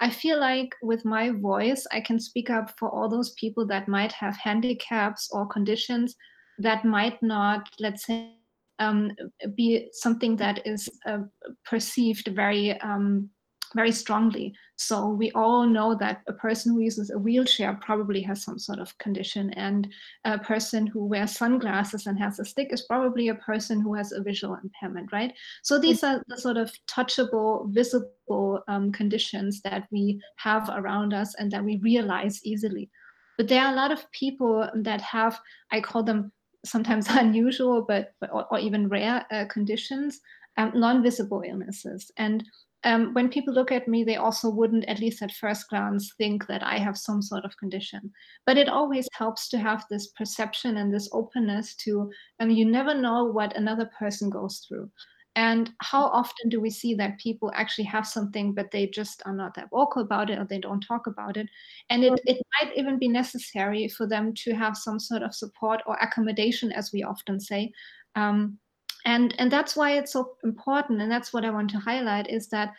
I 0.00 0.10
feel 0.10 0.40
like 0.40 0.74
with 0.82 1.04
my 1.04 1.30
voice, 1.30 1.86
I 1.92 2.00
can 2.00 2.18
speak 2.18 2.50
up 2.50 2.76
for 2.78 2.90
all 2.90 3.08
those 3.08 3.30
people 3.34 3.66
that 3.68 3.88
might 3.88 4.12
have 4.12 4.36
handicaps 4.36 5.30
or 5.32 5.46
conditions 5.46 6.16
that 6.58 6.84
might 6.84 7.22
not, 7.22 7.68
let's 7.78 8.06
say, 8.06 8.34
um, 8.80 9.12
be 9.54 9.88
something 9.92 10.36
that 10.36 10.66
is 10.66 10.88
uh, 11.06 11.18
perceived 11.64 12.28
very 12.34 12.78
um, 12.80 13.30
very 13.74 13.92
strongly. 13.92 14.54
So 14.76 15.08
we 15.08 15.30
all 15.32 15.66
know 15.66 15.94
that 15.94 16.22
a 16.26 16.32
person 16.32 16.72
who 16.72 16.80
uses 16.80 17.10
a 17.10 17.18
wheelchair 17.18 17.78
probably 17.80 18.20
has 18.22 18.42
some 18.42 18.58
sort 18.58 18.80
of 18.80 18.96
condition, 18.98 19.50
and 19.54 19.88
a 20.24 20.38
person 20.38 20.86
who 20.86 21.04
wears 21.04 21.36
sunglasses 21.36 22.06
and 22.06 22.18
has 22.18 22.38
a 22.40 22.44
stick 22.44 22.72
is 22.72 22.82
probably 22.82 23.28
a 23.28 23.36
person 23.36 23.80
who 23.80 23.94
has 23.94 24.12
a 24.12 24.22
visual 24.22 24.58
impairment, 24.62 25.12
right? 25.12 25.32
So 25.62 25.78
these 25.78 26.02
are 26.02 26.22
the 26.26 26.36
sort 26.36 26.56
of 26.56 26.72
touchable, 26.88 27.70
visible 27.70 28.62
um, 28.66 28.90
conditions 28.92 29.60
that 29.62 29.86
we 29.92 30.20
have 30.36 30.68
around 30.72 31.14
us 31.14 31.34
and 31.36 31.50
that 31.52 31.64
we 31.64 31.76
realize 31.78 32.40
easily. 32.44 32.90
But 33.36 33.48
there 33.48 33.62
are 33.64 33.72
a 33.72 33.76
lot 33.76 33.92
of 33.92 34.10
people 34.12 34.68
that 34.74 35.00
have, 35.00 35.40
I 35.72 35.80
call 35.80 36.02
them 36.02 36.32
sometimes 36.64 37.06
unusual, 37.10 37.82
but, 37.82 38.12
but 38.20 38.30
or, 38.32 38.46
or, 38.50 38.58
even 38.58 38.88
rare 38.88 39.24
uh, 39.30 39.44
conditions, 39.46 40.20
um, 40.56 40.72
non-visible 40.74 41.42
illnesses. 41.46 42.10
And 42.16 42.44
um, 42.84 43.14
when 43.14 43.30
people 43.30 43.54
look 43.54 43.72
at 43.72 43.88
me, 43.88 44.04
they 44.04 44.16
also 44.16 44.50
wouldn't, 44.50 44.84
at 44.86 45.00
least 45.00 45.22
at 45.22 45.32
first 45.32 45.68
glance, 45.68 46.12
think 46.18 46.46
that 46.46 46.62
I 46.62 46.78
have 46.78 46.98
some 46.98 47.22
sort 47.22 47.44
of 47.44 47.56
condition. 47.56 48.12
But 48.46 48.58
it 48.58 48.68
always 48.68 49.08
helps 49.12 49.48
to 49.50 49.58
have 49.58 49.84
this 49.90 50.08
perception 50.08 50.76
and 50.76 50.92
this 50.92 51.08
openness 51.12 51.74
to, 51.76 52.10
mean, 52.40 52.56
you 52.56 52.66
never 52.66 52.94
know 52.94 53.24
what 53.24 53.56
another 53.56 53.90
person 53.98 54.28
goes 54.28 54.64
through. 54.68 54.90
And 55.36 55.70
how 55.80 56.04
often 56.04 56.48
do 56.48 56.60
we 56.60 56.70
see 56.70 56.94
that 56.94 57.18
people 57.18 57.50
actually 57.54 57.84
have 57.84 58.06
something, 58.06 58.54
but 58.54 58.70
they 58.70 58.86
just 58.86 59.20
are 59.26 59.34
not 59.34 59.54
that 59.54 59.70
vocal 59.70 60.02
about 60.02 60.30
it 60.30 60.38
or 60.38 60.44
they 60.44 60.60
don't 60.60 60.80
talk 60.80 61.06
about 61.06 61.36
it? 61.36 61.48
And 61.90 62.04
it, 62.04 62.20
it 62.24 62.38
might 62.62 62.76
even 62.76 62.98
be 62.98 63.08
necessary 63.08 63.88
for 63.88 64.06
them 64.06 64.32
to 64.44 64.54
have 64.54 64.76
some 64.76 65.00
sort 65.00 65.22
of 65.22 65.34
support 65.34 65.82
or 65.86 65.96
accommodation, 65.96 66.70
as 66.70 66.92
we 66.92 67.02
often 67.02 67.40
say. 67.40 67.72
Um, 68.14 68.58
and, 69.04 69.34
and 69.38 69.50
that's 69.50 69.76
why 69.76 69.92
it's 69.92 70.12
so 70.12 70.36
important. 70.44 71.00
And 71.00 71.10
that's 71.10 71.32
what 71.32 71.44
I 71.44 71.50
want 71.50 71.70
to 71.70 71.78
highlight 71.78 72.30
is 72.30 72.48
that 72.48 72.72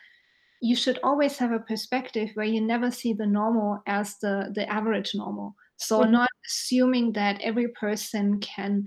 you 0.60 0.74
should 0.74 0.98
always 1.02 1.36
have 1.38 1.52
a 1.52 1.60
perspective 1.60 2.30
where 2.34 2.46
you 2.46 2.60
never 2.60 2.90
see 2.90 3.12
the 3.12 3.26
normal 3.26 3.82
as 3.86 4.18
the, 4.18 4.50
the 4.54 4.68
average 4.70 5.14
normal. 5.14 5.54
So, 5.76 6.00
mm-hmm. 6.00 6.12
not 6.12 6.30
assuming 6.46 7.12
that 7.12 7.40
every 7.42 7.68
person 7.68 8.40
can 8.40 8.84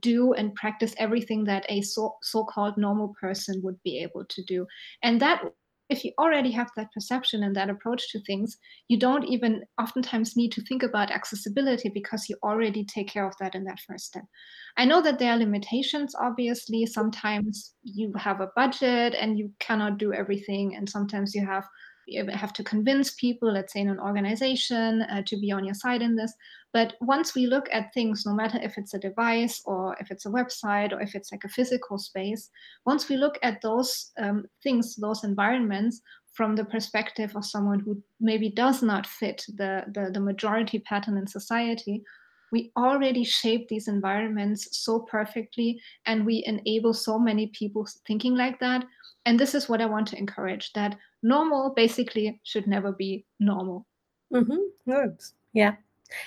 do 0.00 0.32
and 0.32 0.54
practice 0.54 0.94
everything 0.98 1.44
that 1.44 1.66
a 1.68 1.82
so, 1.82 2.16
so-called 2.22 2.76
normal 2.76 3.14
person 3.20 3.60
would 3.62 3.80
be 3.84 3.98
able 3.98 4.24
to 4.24 4.42
do 4.42 4.66
and 5.02 5.20
that 5.20 5.42
if 5.88 6.04
you 6.04 6.12
already 6.18 6.50
have 6.50 6.70
that 6.76 6.92
perception 6.92 7.42
and 7.42 7.56
that 7.56 7.70
approach 7.70 8.10
to 8.10 8.20
things 8.20 8.58
you 8.88 8.98
don't 8.98 9.24
even 9.24 9.62
oftentimes 9.80 10.36
need 10.36 10.52
to 10.52 10.62
think 10.62 10.82
about 10.82 11.10
accessibility 11.10 11.88
because 11.88 12.28
you 12.28 12.36
already 12.42 12.84
take 12.84 13.08
care 13.08 13.26
of 13.26 13.34
that 13.40 13.54
in 13.54 13.64
that 13.64 13.80
first 13.80 14.06
step. 14.06 14.24
I 14.76 14.84
know 14.84 15.02
that 15.02 15.18
there 15.18 15.32
are 15.32 15.38
limitations 15.38 16.14
obviously. 16.18 16.86
Sometimes 16.86 17.74
you 17.82 18.12
have 18.16 18.40
a 18.40 18.50
budget 18.54 19.14
and 19.14 19.38
you 19.38 19.52
cannot 19.58 19.98
do 19.98 20.12
everything 20.12 20.76
and 20.76 20.88
sometimes 20.88 21.34
you 21.34 21.44
have 21.46 21.64
have 22.32 22.52
to 22.54 22.64
convince 22.64 23.14
people, 23.14 23.52
let's 23.52 23.72
say 23.72 23.80
in 23.80 23.88
an 23.88 24.00
organization, 24.00 25.02
uh, 25.02 25.22
to 25.26 25.36
be 25.36 25.52
on 25.52 25.64
your 25.64 25.74
side 25.74 26.02
in 26.02 26.16
this. 26.16 26.32
But 26.72 26.94
once 27.00 27.34
we 27.34 27.46
look 27.46 27.68
at 27.72 27.92
things, 27.94 28.24
no 28.26 28.34
matter 28.34 28.58
if 28.60 28.76
it's 28.76 28.94
a 28.94 28.98
device 28.98 29.62
or 29.64 29.96
if 30.00 30.10
it's 30.10 30.26
a 30.26 30.30
website 30.30 30.92
or 30.92 31.00
if 31.00 31.14
it's 31.14 31.32
like 31.32 31.44
a 31.44 31.48
physical 31.48 31.98
space, 31.98 32.50
once 32.86 33.08
we 33.08 33.16
look 33.16 33.38
at 33.42 33.62
those 33.62 34.12
um, 34.18 34.46
things, 34.62 34.96
those 34.96 35.24
environments, 35.24 36.02
from 36.34 36.54
the 36.54 36.64
perspective 36.64 37.34
of 37.34 37.44
someone 37.44 37.80
who 37.80 38.00
maybe 38.20 38.48
does 38.48 38.80
not 38.80 39.06
fit 39.06 39.44
the, 39.56 39.82
the, 39.92 40.10
the 40.12 40.20
majority 40.20 40.78
pattern 40.78 41.16
in 41.16 41.26
society, 41.26 42.04
we 42.52 42.72
already 42.76 43.24
shape 43.24 43.68
these 43.68 43.88
environments 43.88 44.78
so 44.78 45.00
perfectly 45.00 45.80
and 46.06 46.24
we 46.24 46.44
enable 46.46 46.94
so 46.94 47.18
many 47.18 47.48
people 47.48 47.86
thinking 48.06 48.34
like 48.34 48.58
that 48.60 48.84
and 49.26 49.38
this 49.38 49.54
is 49.54 49.68
what 49.68 49.80
i 49.82 49.86
want 49.86 50.06
to 50.06 50.18
encourage 50.18 50.72
that 50.72 50.96
normal 51.22 51.70
basically 51.74 52.40
should 52.44 52.66
never 52.66 52.92
be 52.92 53.24
normal 53.40 53.86
mm-hmm. 54.32 54.56
yeah 55.52 55.74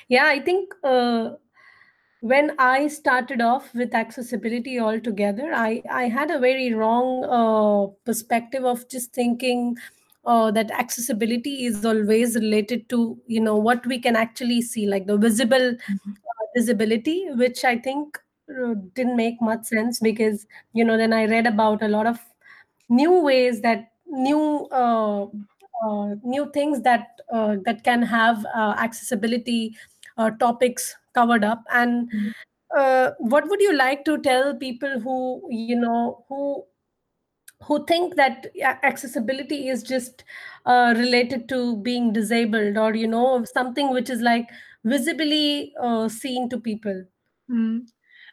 yeah 0.09 0.25
i 0.25 0.39
think 0.39 0.73
uh, 0.83 1.31
when 2.21 2.51
i 2.59 2.87
started 2.87 3.41
off 3.41 3.73
with 3.73 3.95
accessibility 3.95 4.79
altogether 4.79 5.51
i 5.53 5.81
i 5.89 6.03
had 6.07 6.29
a 6.29 6.39
very 6.39 6.73
wrong 6.73 7.23
uh, 7.25 7.87
perspective 8.05 8.63
of 8.63 8.87
just 8.89 9.13
thinking 9.13 9.75
uh, 10.25 10.51
that 10.51 10.69
accessibility 10.71 11.65
is 11.65 11.83
always 11.83 12.35
related 12.35 12.87
to 12.89 13.19
you 13.27 13.39
know 13.39 13.55
what 13.55 13.85
we 13.85 13.99
can 13.99 14.15
actually 14.15 14.61
see 14.61 14.85
like 14.85 15.07
the 15.07 15.17
visible 15.17 15.57
mm-hmm. 15.57 16.11
uh, 16.11 16.45
visibility 16.55 17.25
which 17.31 17.63
i 17.63 17.77
think 17.77 18.19
uh, 18.51 18.75
didn't 18.93 19.15
make 19.15 19.41
much 19.41 19.65
sense 19.65 19.99
because 19.99 20.45
you 20.73 20.85
know 20.85 20.97
then 20.97 21.13
i 21.13 21.25
read 21.25 21.47
about 21.47 21.81
a 21.81 21.87
lot 21.87 22.05
of 22.05 22.19
new 22.89 23.19
ways 23.21 23.61
that 23.61 23.90
new 24.11 24.67
uh, 24.71 25.25
uh, 25.85 26.15
new 26.23 26.51
things 26.53 26.81
that 26.83 27.21
uh, 27.31 27.55
that 27.65 27.83
can 27.83 28.01
have 28.03 28.45
uh, 28.55 28.75
accessibility 28.77 29.75
uh, 30.17 30.29
topics 30.31 30.95
covered 31.13 31.43
up 31.43 31.63
and 31.71 32.11
Mhm. 32.11 32.31
uh, 32.77 33.11
what 33.19 33.47
would 33.49 33.61
you 33.61 33.73
like 33.75 34.05
to 34.05 34.17
tell 34.19 34.55
people 34.55 34.99
who 34.99 35.41
you 35.49 35.75
know 35.75 36.25
who 36.29 36.65
who 37.67 37.85
think 37.85 38.15
that 38.15 38.47
accessibility 38.83 39.69
is 39.69 39.83
just 39.83 40.23
uh, 40.65 40.93
related 40.97 41.47
to 41.49 41.77
being 41.77 42.11
disabled 42.13 42.77
or 42.77 42.95
you 42.95 43.07
know 43.07 43.43
something 43.53 43.91
which 43.91 44.09
is 44.09 44.21
like 44.21 44.49
visibly 44.83 45.73
uh, 45.79 46.07
seen 46.09 46.49
to 46.49 46.59
people 46.59 47.05
Mm. 47.49 47.85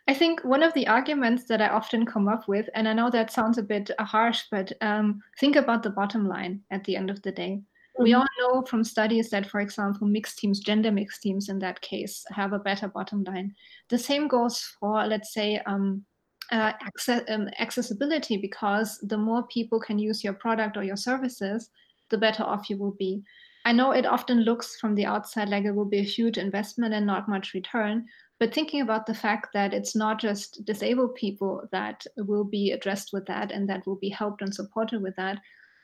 I 0.09 0.15
think 0.15 0.43
one 0.43 0.63
of 0.63 0.73
the 0.73 0.87
arguments 0.89 1.45
that 1.45 1.61
I 1.61 1.69
often 1.69 2.07
come 2.07 2.29
up 2.29 2.49
with, 2.49 2.69
and 2.75 2.89
I 2.89 2.95
know 2.95 3.11
that 3.11 3.31
sounds 3.31 3.59
a 3.59 3.63
bit 3.63 3.91
harsh, 4.01 4.45
but 4.51 4.73
um, 4.81 5.21
think 5.39 5.55
about 5.55 5.83
the 5.83 5.91
bottom 5.91 6.27
line 6.27 6.63
at 6.71 6.83
the 6.85 6.97
end 6.97 7.11
of 7.11 7.21
the 7.21 7.31
day. 7.31 7.61
We 7.99 8.13
Mhm. 8.13 8.19
all 8.21 8.27
know 8.41 8.63
from 8.63 8.85
studies 8.85 9.29
that, 9.31 9.47
for 9.47 9.61
example, 9.61 10.07
mixed 10.07 10.39
teams, 10.39 10.61
gender 10.61 10.91
mixed 10.91 11.21
teams 11.21 11.51
in 11.51 11.59
that 11.59 11.81
case, 11.83 12.25
have 12.31 12.55
a 12.55 12.59
better 12.59 12.89
bottom 12.89 13.23
line. 13.25 13.55
The 13.89 13.99
same 13.99 14.29
goes 14.29 14.63
for, 14.81 15.05
let's 15.07 15.35
say, 15.35 15.59
um, 15.67 16.07
uh, 16.51 16.73
access, 16.81 17.23
um, 17.29 17.51
accessibility, 17.59 18.39
because 18.39 18.99
the 19.01 19.19
more 19.19 19.43
people 19.49 19.79
can 19.79 19.99
use 19.99 20.25
your 20.25 20.33
product 20.33 20.79
or 20.79 20.85
your 20.85 20.97
services, 20.97 21.71
the 22.09 22.17
better 22.17 22.45
off 22.45 22.71
you 22.71 22.79
will 22.79 22.97
be. 22.99 23.23
I 23.67 23.73
know 23.73 23.91
it 23.91 24.07
often 24.07 24.41
looks 24.41 24.81
from 24.81 24.95
the 24.95 25.05
outside 25.05 25.51
like 25.51 25.67
it 25.67 25.75
will 25.75 25.85
be 25.85 25.99
a 25.99 26.03
huge 26.17 26.39
investment 26.39 26.95
and 26.95 27.05
not 27.05 27.29
much 27.29 27.53
return, 27.53 28.07
but 28.39 28.55
thinking 28.55 28.81
about 28.81 29.07
the 29.07 29.15
fact 29.15 29.53
that 29.53 29.75
it's 29.75 29.97
not 29.97 30.21
just 30.21 30.65
disabled 30.65 31.15
people 31.17 31.69
that 31.73 32.07
will 32.17 32.45
be 32.45 32.71
addressed 32.71 33.13
with 33.13 33.27
that 33.27 33.51
and 33.51 33.69
that 33.69 33.87
will 33.87 33.97
be 33.97 34.09
helped 34.09 34.43
and 34.43 34.55
supported 34.55 35.03
with 35.03 35.17
that, 35.17 35.39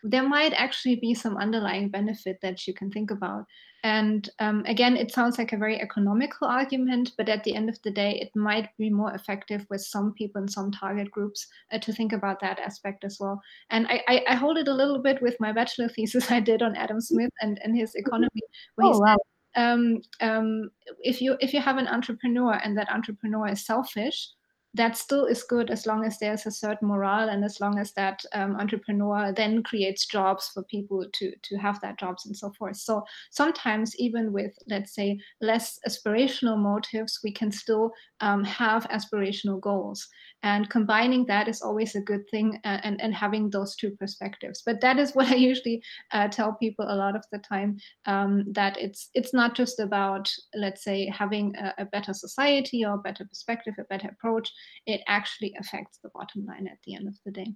there 0.05 0.29
might 0.29 0.53
actually 0.53 0.97
be 0.97 1.15
some 1.15 1.37
underlying 1.37 1.89
benefit 1.89 2.39
that 2.43 2.67
you 2.67 2.75
can 2.75 2.91
think 2.91 3.11
about. 3.11 3.47
And 3.83 4.29
um, 4.39 4.63
again, 4.67 4.97
it 4.97 5.13
sounds 5.13 5.39
like 5.39 5.53
a 5.53 5.59
very 5.59 5.81
economical 5.81 6.47
argument, 6.47 7.13
but 7.17 7.29
at 7.29 7.43
the 7.43 7.55
end 7.55 7.69
of 7.69 7.81
the 7.83 7.91
day, 7.91 8.19
it 8.21 8.31
might 8.37 8.69
be 8.79 8.89
more 8.89 9.13
effective 9.15 9.67
with 9.69 9.81
some 9.81 10.13
people 10.13 10.43
in 10.43 10.49
some 10.49 10.71
target 10.71 11.11
groups 11.11 11.47
uh, 11.73 11.79
to 11.79 11.93
think 11.93 12.13
about 12.13 12.41
that 12.41 12.59
aspect 12.61 13.05
as 13.05 13.19
well. 13.19 13.41
And 13.71 13.87
I, 13.89 14.03
I, 14.07 14.25
I 14.29 14.35
hold 14.37 14.59
it 14.59 14.69
a 14.69 14.75
little 14.75 14.99
bit 14.99 15.21
with 15.21 15.41
my 15.41 15.53
bachelor 15.53 15.89
thesis 15.89 16.31
I 16.31 16.41
did 16.41 16.63
on 16.63 16.77
Adam 16.77 17.01
Smith 17.01 17.33
and, 17.41 17.59
and 17.65 17.77
his 17.77 17.95
economy, 17.95 18.43
where 18.77 18.89
oh 18.89 18.99
wow 18.99 19.17
um, 19.57 20.01
um, 20.21 20.71
if 21.01 21.21
you 21.21 21.37
if 21.41 21.53
you 21.53 21.61
have 21.61 21.79
an 21.79 21.87
entrepreneur 21.87 22.55
and 22.55 22.77
that 22.79 22.91
entrepreneur 22.91 23.49
is 23.49 23.65
selfish, 23.65 24.31
that 24.75 24.97
still 24.97 25.25
is 25.25 25.45
good 25.45 25.71
as 25.71 25.87
long 25.87 26.05
as 26.05 26.19
there's 26.19 26.47
a 26.47 26.51
certain 26.51 26.89
morale 26.89 27.29
and 27.29 27.45
as 27.45 27.61
long 27.61 27.79
as 27.79 27.93
that 27.93 28.23
um, 28.33 28.57
entrepreneur 28.57 29.33
then 29.33 29.63
creates 29.63 30.07
jobs 30.07 30.51
for 30.53 30.65
people 30.65 31.05
to 31.13 31.33
to 31.43 31.57
have 31.57 31.81
that 31.81 31.99
jobs 31.99 32.27
and 32.27 32.37
so 32.37 32.53
forth. 32.59 32.77
So 32.77 33.05
sometimes 33.31 33.95
even 33.97 34.33
with 34.33 34.53
let's 34.69 34.95
say 34.95 35.19
less 35.41 35.79
aspirational 35.89 36.59
motives, 36.59 37.21
we 37.23 37.33
can 37.33 37.53
still 37.53 37.93
um, 38.21 38.43
have 38.45 38.89
aspirational 38.89 39.61
goals. 39.61 40.07
And 40.43 40.69
combining 40.69 41.25
that 41.27 41.49
is 41.49 41.63
always 41.63 41.95
a 41.95 42.03
good 42.03 42.29
thing, 42.31 42.61
and 42.65 43.01
and 43.01 43.15
having 43.15 43.49
those 43.49 43.77
two 43.77 43.93
perspectives. 43.93 44.63
But 44.67 44.81
that 44.81 44.99
is 44.99 45.13
what 45.15 45.29
I 45.29 45.37
usually 45.37 45.83
uh, 46.13 46.29
tell 46.29 46.55
people 46.55 46.87
a 46.89 46.97
lot 46.97 47.17
of 47.17 47.25
the 47.33 47.39
time 47.39 47.79
um, 48.07 48.45
that 48.53 48.77
it's 48.79 49.09
it's 49.15 49.33
not 49.33 49.55
just 49.55 49.79
about 49.79 50.31
let's 50.55 50.83
say 50.83 51.07
having 51.07 51.55
a, 51.57 51.75
a 51.79 51.85
better 51.87 52.13
society 52.13 52.85
or 52.85 52.95
a 52.95 52.99
better 52.99 53.25
perspective, 53.25 53.75
a 53.79 53.85
better 53.85 54.09
approach. 54.09 54.53
It 54.87 55.01
actually 55.07 55.55
affects 55.59 55.99
the 56.03 56.11
bottom 56.15 56.47
line 56.47 56.67
at 56.67 56.79
the 56.85 56.95
end 56.95 57.09
of 57.09 57.17
the 57.25 57.31
day. 57.33 57.55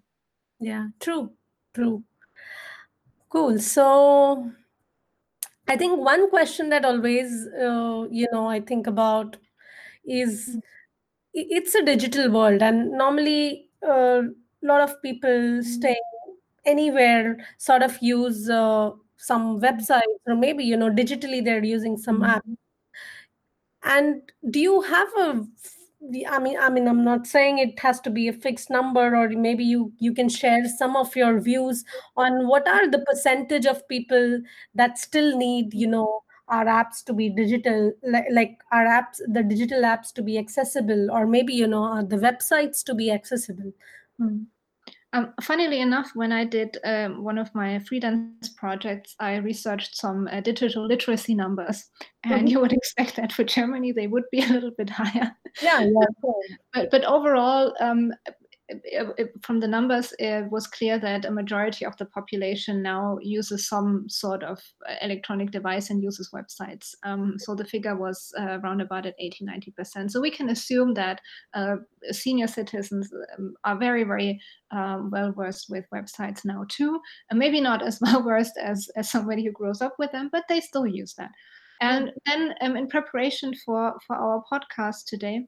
yeah 0.61 0.89
true 1.01 1.33
true. 1.75 2.03
Cool 3.29 3.59
so 3.59 4.51
i 5.69 5.77
think 5.77 6.01
one 6.01 6.31
question 6.31 6.71
that 6.71 6.85
always 6.85 7.47
uh, 7.61 8.07
you 8.11 8.27
know 8.33 8.49
i 8.49 8.61
think 8.61 8.87
about 8.87 9.37
is 10.05 10.57
it's 11.35 11.75
a 11.75 11.85
digital 11.85 12.31
world 12.31 12.63
and 12.63 12.91
normally 12.93 13.69
a 13.83 14.23
lot 14.63 14.81
of 14.81 15.01
people 15.03 15.31
mm, 15.31 15.65
staying 15.65 16.03
anywhere 16.65 17.37
sort 17.59 17.83
of 17.83 17.99
use 18.03 18.49
uh, 18.51 18.91
some 19.17 19.61
websites 19.61 20.21
or 20.27 20.35
maybe 20.35 20.65
you 20.65 20.77
know 20.77 20.91
digitally 20.91 21.45
they're 21.45 21.65
using 21.65 21.97
some 21.97 22.23
app. 22.23 22.45
Mm, 22.47 22.57
and 23.85 24.33
do 24.51 24.61
you 24.61 24.81
have 24.83 25.09
a 25.17 25.47
I 26.31 26.39
mean 26.39 26.57
I 26.59 26.71
mean 26.71 26.87
I'm 26.87 27.03
not 27.03 27.27
saying 27.27 27.59
it 27.59 27.79
has 27.81 28.01
to 28.03 28.11
be 28.11 28.29
a 28.29 28.33
fixed 28.33 28.71
number 28.71 29.17
or 29.17 29.29
maybe 29.31 29.65
you 29.65 29.93
you 29.99 30.15
can 30.15 30.29
share 30.29 30.65
some 30.69 30.97
of 30.97 31.17
your 31.17 31.41
views 31.41 31.85
on 32.17 32.47
what 32.47 32.69
are 32.69 32.89
the 32.89 33.01
percentage 33.01 33.67
of 33.67 33.87
people 33.89 34.41
that 34.75 34.97
still 34.97 35.37
need 35.37 35.75
you 35.75 35.89
know 35.89 36.23
our 36.49 36.67
apps 36.67 37.05
to 37.05 37.13
be 37.13 37.29
digital 37.29 37.93
like, 38.03 38.27
like 38.31 38.61
our 38.71 38.85
apps 38.85 39.21
the 39.27 39.43
digital 39.43 39.83
apps 39.83 40.13
to 40.13 40.23
be 40.23 40.39
accessible 40.39 41.11
or 41.11 41.27
maybe 41.27 41.53
you 41.53 41.67
know 41.67 41.85
uh, 41.85 42.03
the 42.03 42.17
websites 42.17 42.85
to 42.85 42.95
be 42.95 43.11
accessible 43.11 43.73
mm. 44.21 44.47
Um, 45.15 45.33
funnily 45.43 45.81
enough, 45.81 46.11
when 46.15 46.33
I 46.33 46.45
did 46.45 46.77
um, 46.85 47.25
one 47.25 47.39
of 47.39 47.55
my 47.55 47.79
freelance 47.79 48.51
projects, 48.51 49.15
I 49.19 49.37
researched 49.37 49.97
some 49.97 50.29
uh, 50.31 50.41
digital 50.43 50.87
literacy 50.87 51.35
numbers, 51.35 51.87
and 52.25 52.47
Mhm. 52.47 52.51
you 52.51 52.61
would 52.61 52.73
expect 52.79 53.17
that 53.17 53.33
for 53.33 53.43
Germany 53.45 53.93
they 53.93 54.07
would 54.07 54.25
be 54.31 54.43
a 54.43 54.47
little 54.49 54.71
bit 54.77 54.91
higher. 54.91 55.35
yeah 55.63 55.81
yeah 55.81 56.07
but 56.75 56.91
but 56.91 57.05
overall, 57.05 57.75
um, 57.81 58.13
from 59.43 59.61
the 59.61 59.69
numbers, 59.69 60.13
it 60.19 60.51
was 60.51 60.67
clear 60.67 60.99
that 60.99 61.25
a 61.25 61.31
majority 61.31 61.87
of 61.87 61.97
the 61.97 62.05
population 62.05 62.83
now 62.83 63.19
uses 63.23 63.69
some 63.69 64.09
sort 64.09 64.43
of 64.43 64.61
uh, 64.89 64.95
electronic 65.01 65.51
device 65.51 65.91
and 65.91 66.03
uses 66.03 66.31
websites. 66.35 66.95
Um, 67.03 67.37
so 67.39 67.55
the 67.55 67.65
figure 67.65 67.97
was 67.97 68.33
uh, 68.39 68.59
around 68.59 68.81
about 68.81 69.07
at 69.07 69.15
80, 69.19 69.47
90%. 69.47 70.11
So 70.11 70.21
we 70.21 70.31
can 70.31 70.51
assume 70.51 70.95
that 70.95 71.21
uh, 71.55 71.77
senior 72.11 72.47
citizens 72.47 73.11
um, 73.39 73.55
are 73.65 73.79
very, 73.79 74.05
very 74.05 74.41
um, 74.71 75.11
well 75.11 75.33
versed 75.33 75.67
with 75.71 75.85
websites 75.95 76.45
now 76.45 76.65
too. 76.69 77.01
And 77.31 77.39
maybe 77.39 77.61
not 77.61 77.83
as 77.83 77.99
well 78.03 78.23
versed 78.23 78.59
as, 78.63 78.89
as 78.97 79.11
somebody 79.11 79.45
who 79.45 79.53
grows 79.53 79.81
up 79.81 79.95
with 79.99 80.13
them, 80.13 80.29
but 80.31 80.45
they 80.49 80.61
still 80.61 80.87
use 80.87 81.15
that. 81.15 81.31
And 81.81 82.11
then 82.27 82.55
um, 82.61 82.77
in 82.77 82.89
preparation 82.89 83.55
for, 83.65 83.95
for 84.07 84.17
our 84.17 84.43
podcast 84.51 85.05
today, 85.07 85.47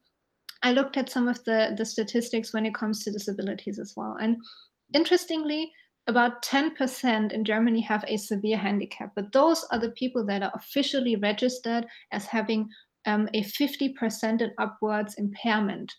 I 0.62 0.72
looked 0.72 0.96
at 0.96 1.10
some 1.10 1.28
of 1.28 1.42
the, 1.44 1.74
the 1.76 1.84
statistics 1.84 2.52
when 2.52 2.66
it 2.66 2.74
comes 2.74 3.02
to 3.04 3.12
disabilities 3.12 3.78
as 3.78 3.94
well. 3.96 4.16
And 4.20 4.36
interestingly, 4.94 5.72
about 6.06 6.42
10% 6.42 7.32
in 7.32 7.44
Germany 7.44 7.80
have 7.80 8.04
a 8.06 8.16
severe 8.16 8.58
handicap, 8.58 9.12
but 9.14 9.32
those 9.32 9.64
are 9.70 9.78
the 9.78 9.90
people 9.92 10.24
that 10.26 10.42
are 10.42 10.52
officially 10.54 11.16
registered 11.16 11.86
as 12.12 12.26
having 12.26 12.68
um, 13.06 13.28
a 13.34 13.42
50% 13.42 14.22
and 14.22 14.52
upwards 14.58 15.14
impairment. 15.14 15.92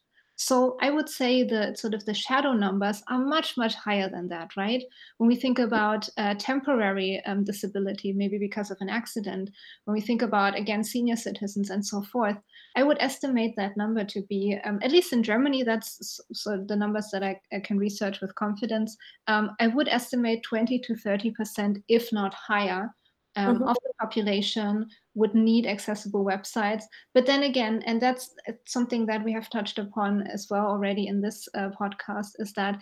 So 0.43 0.75
I 0.81 0.89
would 0.89 1.07
say 1.07 1.43
the 1.43 1.75
sort 1.75 1.93
of 1.93 2.03
the 2.03 2.15
shadow 2.15 2.53
numbers 2.53 3.03
are 3.07 3.19
much, 3.19 3.57
much 3.57 3.75
higher 3.75 4.09
than 4.09 4.27
that, 4.29 4.57
right? 4.57 4.81
When 5.19 5.27
we 5.27 5.35
think 5.35 5.59
about 5.59 6.09
uh, 6.17 6.33
temporary 6.33 7.21
um, 7.27 7.43
disability, 7.43 8.11
maybe 8.11 8.39
because 8.39 8.71
of 8.71 8.77
an 8.81 8.89
accident, 8.89 9.51
when 9.85 9.93
we 9.93 10.01
think 10.01 10.23
about, 10.23 10.57
again, 10.57 10.83
senior 10.83 11.15
citizens 11.15 11.69
and 11.69 11.85
so 11.85 12.01
forth, 12.01 12.37
I 12.75 12.81
would 12.81 12.97
estimate 12.99 13.53
that 13.57 13.77
number 13.77 14.03
to 14.03 14.23
be, 14.23 14.57
um, 14.65 14.79
at 14.81 14.91
least 14.91 15.13
in 15.13 15.21
Germany, 15.21 15.61
that's 15.61 16.19
so 16.33 16.65
the 16.67 16.75
numbers 16.75 17.09
that 17.11 17.21
I, 17.21 17.39
I 17.53 17.59
can 17.59 17.77
research 17.77 18.19
with 18.19 18.33
confidence. 18.33 18.97
Um, 19.27 19.51
I 19.59 19.67
would 19.67 19.89
estimate 19.89 20.41
20 20.41 20.79
to 20.79 20.93
30%, 20.93 21.83
if 21.87 22.11
not 22.11 22.33
higher, 22.33 22.91
um, 23.35 23.59
Mhm. 23.59 23.69
of 23.69 23.77
the 23.83 23.93
population 23.99 24.89
would 25.15 25.33
need 25.35 25.65
accessible 25.65 26.25
websites. 26.25 26.83
But 27.13 27.25
then 27.25 27.43
again, 27.43 27.81
and 27.85 28.01
that's 28.01 28.35
something 28.67 29.05
that 29.07 29.23
we 29.23 29.31
have 29.33 29.49
touched 29.49 29.79
upon 29.79 30.27
as 30.27 30.47
well 30.49 30.67
already 30.67 31.07
in 31.07 31.21
this 31.21 31.47
uh, 31.53 31.69
podcast, 31.79 32.31
is 32.39 32.53
that 32.53 32.79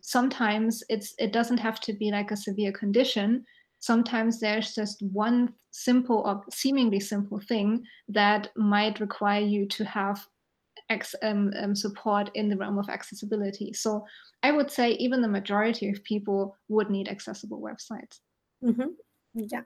sometimes 0.00 0.82
it's 0.88 1.14
it 1.18 1.32
doesn't 1.32 1.58
have 1.58 1.80
to 1.80 1.92
be 1.92 2.10
like 2.10 2.30
a 2.30 2.36
severe 2.36 2.72
condition 2.72 3.44
sometimes 3.80 4.40
there's 4.40 4.74
just 4.74 5.02
one 5.02 5.52
simple 5.70 6.22
or 6.26 6.42
seemingly 6.50 7.00
simple 7.00 7.40
thing 7.40 7.84
that 8.08 8.48
might 8.56 9.00
require 9.00 9.40
you 9.40 9.66
to 9.68 9.84
have 9.84 10.26
ex, 10.90 11.14
um, 11.22 11.52
um, 11.60 11.74
support 11.74 12.30
in 12.34 12.48
the 12.48 12.56
realm 12.56 12.78
of 12.78 12.88
accessibility 12.88 13.72
so 13.72 14.04
i 14.42 14.52
would 14.52 14.70
say 14.70 14.92
even 14.92 15.20
the 15.22 15.28
majority 15.28 15.88
of 15.90 16.02
people 16.04 16.56
would 16.68 16.88
need 16.90 17.08
accessible 17.08 17.60
websites 17.60 18.20
Mhm. 18.62 18.94
yeah 19.34 19.62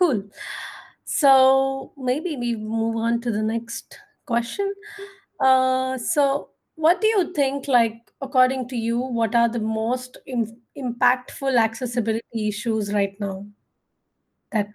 cool 0.00 0.22
so 1.04 1.92
maybe 1.96 2.36
we 2.36 2.54
move 2.56 2.96
on 2.96 3.20
to 3.20 3.30
the 3.30 3.42
next 3.42 3.98
question 4.26 4.72
uh 5.40 5.96
so 5.98 6.50
what 6.76 7.00
do 7.00 7.06
you 7.08 7.32
think 7.32 7.66
like 7.68 8.12
according 8.20 8.68
to 8.68 8.76
you 8.76 8.98
what 8.98 9.34
are 9.34 9.48
the 9.48 9.58
most 9.60 10.18
Im- 10.26 10.60
impactful 10.76 11.58
accessibility 11.58 12.48
issues 12.48 12.92
right 12.92 13.18
now 13.20 13.46
that 14.52 14.68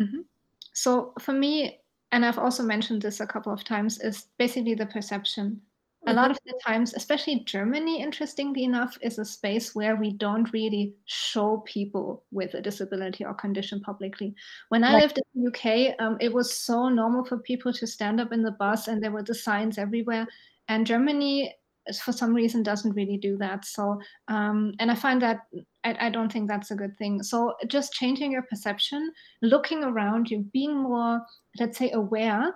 Mhm. 0.00 0.24
So 0.72 1.12
for 1.20 1.32
me, 1.32 1.80
and 2.12 2.24
I've 2.24 2.38
also 2.38 2.62
mentioned 2.62 3.02
this 3.02 3.20
a 3.20 3.26
couple 3.26 3.52
of 3.52 3.64
times, 3.64 4.00
is 4.00 4.28
basically 4.38 4.74
the 4.74 4.86
perception. 4.86 5.60
A 6.06 6.12
lot 6.12 6.30
of 6.30 6.38
the 6.44 6.58
times, 6.64 6.94
especially 6.94 7.40
Germany, 7.40 8.02
interestingly 8.02 8.64
enough, 8.64 8.98
is 9.00 9.18
a 9.18 9.24
space 9.24 9.74
where 9.74 9.96
we 9.96 10.12
don't 10.12 10.52
really 10.52 10.94
show 11.06 11.58
people 11.66 12.24
with 12.30 12.54
a 12.54 12.60
disability 12.60 13.24
or 13.24 13.34
condition 13.34 13.80
publicly. 13.80 14.34
When 14.68 14.84
I 14.84 14.98
lived 14.98 15.18
in 15.18 15.42
the 15.42 15.48
UK, 15.48 15.96
um, 15.98 16.16
it 16.20 16.32
was 16.32 16.56
so 16.56 16.88
normal 16.88 17.24
for 17.24 17.38
people 17.38 17.72
to 17.72 17.86
stand 17.86 18.20
up 18.20 18.32
in 18.32 18.42
the 18.42 18.52
bus 18.52 18.88
and 18.88 19.02
there 19.02 19.10
were 19.10 19.22
the 19.22 19.34
signs 19.34 19.78
everywhere. 19.78 20.26
And 20.68 20.86
Germany, 20.86 21.54
for 22.02 22.12
some 22.12 22.34
reason, 22.34 22.62
doesn't 22.62 22.94
really 22.94 23.16
do 23.16 23.36
that. 23.38 23.64
So, 23.64 24.00
um, 24.28 24.74
and 24.78 24.90
I 24.90 24.94
find 24.94 25.20
that 25.22 25.40
I, 25.84 26.06
I 26.06 26.10
don't 26.10 26.32
think 26.32 26.48
that's 26.48 26.70
a 26.70 26.76
good 26.76 26.96
thing. 26.98 27.22
So, 27.22 27.54
just 27.66 27.92
changing 27.92 28.32
your 28.32 28.42
perception, 28.42 29.12
looking 29.42 29.84
around 29.84 30.30
you, 30.30 30.40
being 30.52 30.76
more, 30.76 31.20
let's 31.58 31.78
say, 31.78 31.90
aware 31.92 32.54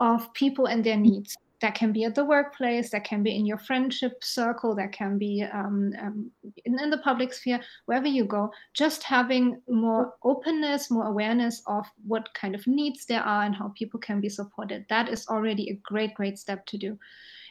of 0.00 0.32
people 0.32 0.66
and 0.66 0.82
their 0.82 0.96
needs 0.96 1.36
that 1.60 1.74
can 1.74 1.92
be 1.92 2.04
at 2.04 2.14
the 2.14 2.24
workplace 2.24 2.90
that 2.90 3.04
can 3.04 3.22
be 3.22 3.36
in 3.36 3.46
your 3.46 3.58
friendship 3.58 4.22
circle 4.24 4.74
that 4.74 4.92
can 4.92 5.18
be 5.18 5.44
um, 5.52 5.92
um, 6.00 6.30
in, 6.64 6.78
in, 6.80 6.90
the 6.90 6.98
public 6.98 7.32
sphere 7.32 7.60
wherever 7.86 8.06
you 8.06 8.24
go 8.24 8.50
just 8.74 9.02
having 9.02 9.60
more 9.68 10.14
openness 10.24 10.90
more 10.90 11.06
awareness 11.06 11.62
of 11.66 11.86
what 12.06 12.32
kind 12.34 12.54
of 12.54 12.66
needs 12.66 13.04
there 13.04 13.22
are 13.22 13.44
and 13.44 13.54
how 13.54 13.72
people 13.76 14.00
can 14.00 14.20
be 14.20 14.28
supported. 14.28 14.84
That 14.88 15.08
is 15.08 15.26
already 15.28 15.70
a 15.70 15.80
great 15.82 16.14
great 16.14 16.38
step 16.38 16.66
to 16.66 16.78
do. 16.78 16.98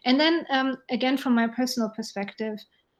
And 0.06 0.20
then 0.20 0.46
um, 0.50 0.78
again 0.90 1.18
from 1.18 1.36
my 1.36 1.48
personal 1.48 1.90
perspective 1.90 2.60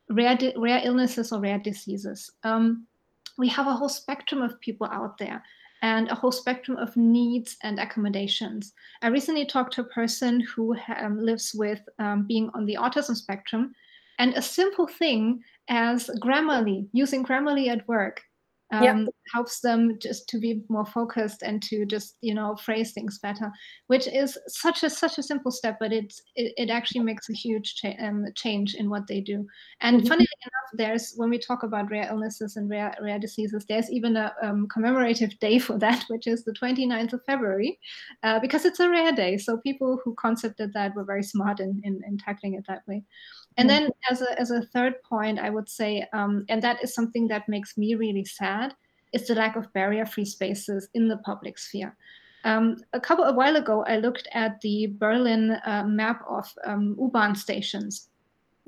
rare, 0.10 0.38
rare 0.58 0.82
illnesses 0.84 1.32
or 1.32 1.40
rare 1.40 1.60
diseases. 1.60 2.32
Um, 2.44 2.86
we 3.38 3.48
have 3.48 3.68
a 3.68 3.74
whole 3.74 3.90
spectrum 3.90 4.42
of 4.42 4.60
people 4.60 4.88
out 4.92 5.18
there 5.18 5.42
and 5.82 6.10
a 6.10 6.16
whole 6.16 6.32
spectrum 6.32 6.78
of 6.78 6.96
needs 6.98 7.58
and 7.64 7.80
accommodations. 7.80 8.74
I 9.02 9.08
recently 9.08 9.46
talked 9.46 9.74
to 9.74 9.82
a 9.82 9.86
person 9.86 10.42
who 10.42 10.76
um, 10.98 11.20
lives 11.20 11.54
with 11.54 11.82
um, 12.00 12.26
being 12.28 12.50
on 12.54 12.66
the 12.66 12.76
autism 12.76 13.16
spectrum, 13.16 13.74
and 14.18 14.34
a 14.34 14.42
simple 14.42 14.88
thing 14.88 15.42
as 15.70 16.10
Grammarly, 16.22 16.88
using 16.92 17.24
Grammarly 17.24 17.68
at 17.70 17.88
work, 17.88 18.22
um, 18.72 18.84
yeah. 18.84 19.06
helps 19.34 19.62
them 19.62 19.98
just 20.00 20.28
to 20.30 20.40
be 20.40 20.62
more 20.70 20.86
focused 20.86 21.42
and 21.42 21.62
to 21.64 21.86
just 21.86 22.18
you 22.22 22.34
know 22.34 22.56
phrase 22.56 22.92
things 22.92 23.20
better 23.20 23.52
which 23.88 24.08
is 24.08 24.38
such 24.48 24.84
a 24.84 24.90
such 24.90 25.18
a 25.18 25.24
simple 25.24 25.52
step 25.52 25.78
but 25.80 25.92
it's 25.92 26.22
it, 26.36 26.54
it 26.58 26.70
actually 26.70 27.02
makes 27.02 27.30
a 27.30 27.34
huge 27.34 27.76
cha- 27.76 27.96
um, 28.00 28.26
change 28.36 28.76
in 28.76 28.90
what 28.90 29.08
they 29.08 29.22
do 29.22 29.46
and 29.82 29.98
mm-hmm. 29.98 30.08
funnily 30.08 30.28
enough 30.44 30.70
there's 30.74 31.14
when 31.16 31.30
we 31.30 31.40
talk 31.40 31.64
about 31.64 31.90
rare 31.90 32.08
illnesses 32.10 32.56
and 32.58 32.70
rare 32.70 32.96
rare 33.02 33.20
diseases 33.20 33.66
there's 33.68 33.92
even 33.92 34.16
a 34.16 34.34
um, 34.44 34.68
commemorative 34.68 35.38
day 35.40 35.58
for 35.58 35.78
that 35.78 36.04
which 36.10 36.28
is 36.28 36.44
the 36.44 36.54
29th 36.54 37.14
of 37.14 37.26
february 37.26 37.80
uh, 38.24 38.40
because 38.40 38.66
it's 38.66 38.80
a 38.80 38.90
rare 38.90 39.12
day 39.12 39.38
so 39.38 39.58
people 39.58 40.00
who 40.04 40.14
concepted 40.16 40.72
that 40.74 40.94
were 40.96 41.04
very 41.04 41.24
smart 41.24 41.60
in, 41.60 41.82
in, 41.84 42.02
in 42.08 42.18
tackling 42.18 42.54
it 42.54 42.66
that 42.68 42.84
way 42.88 43.04
and 43.60 43.70
then 43.70 43.90
as 44.10 44.22
a, 44.22 44.40
as 44.40 44.52
a 44.52 44.62
third 44.62 45.02
point, 45.04 45.40
I 45.40 45.50
would 45.50 45.70
say, 45.70 46.06
um, 46.14 46.46
and 46.50 46.62
that 46.62 46.84
is 46.84 46.94
something 46.94 47.28
that 47.28 47.48
makes 47.48 47.78
me 47.78 47.96
really 47.96 48.26
sad, 48.26 48.74
is 49.14 49.28
the 49.28 49.36
lack 49.36 49.56
of 49.56 49.72
barrier-free 49.74 50.26
spaces 50.26 50.90
in 50.94 51.08
the 51.08 51.18
public 51.18 51.58
sphere. 51.58 51.96
Um, 52.46 52.78
a 52.94 53.00
couple 53.00 53.26
a 53.26 53.34
while 53.34 53.58
ago, 53.58 53.84
I 53.86 53.98
looked 53.98 54.28
at 54.34 54.62
the 54.62 54.88
Berlin 54.98 55.58
uh, 55.66 55.84
map 55.84 56.24
of 56.28 56.52
um, 56.66 56.96
U-Bahn 57.00 57.36
stations, 57.36 58.10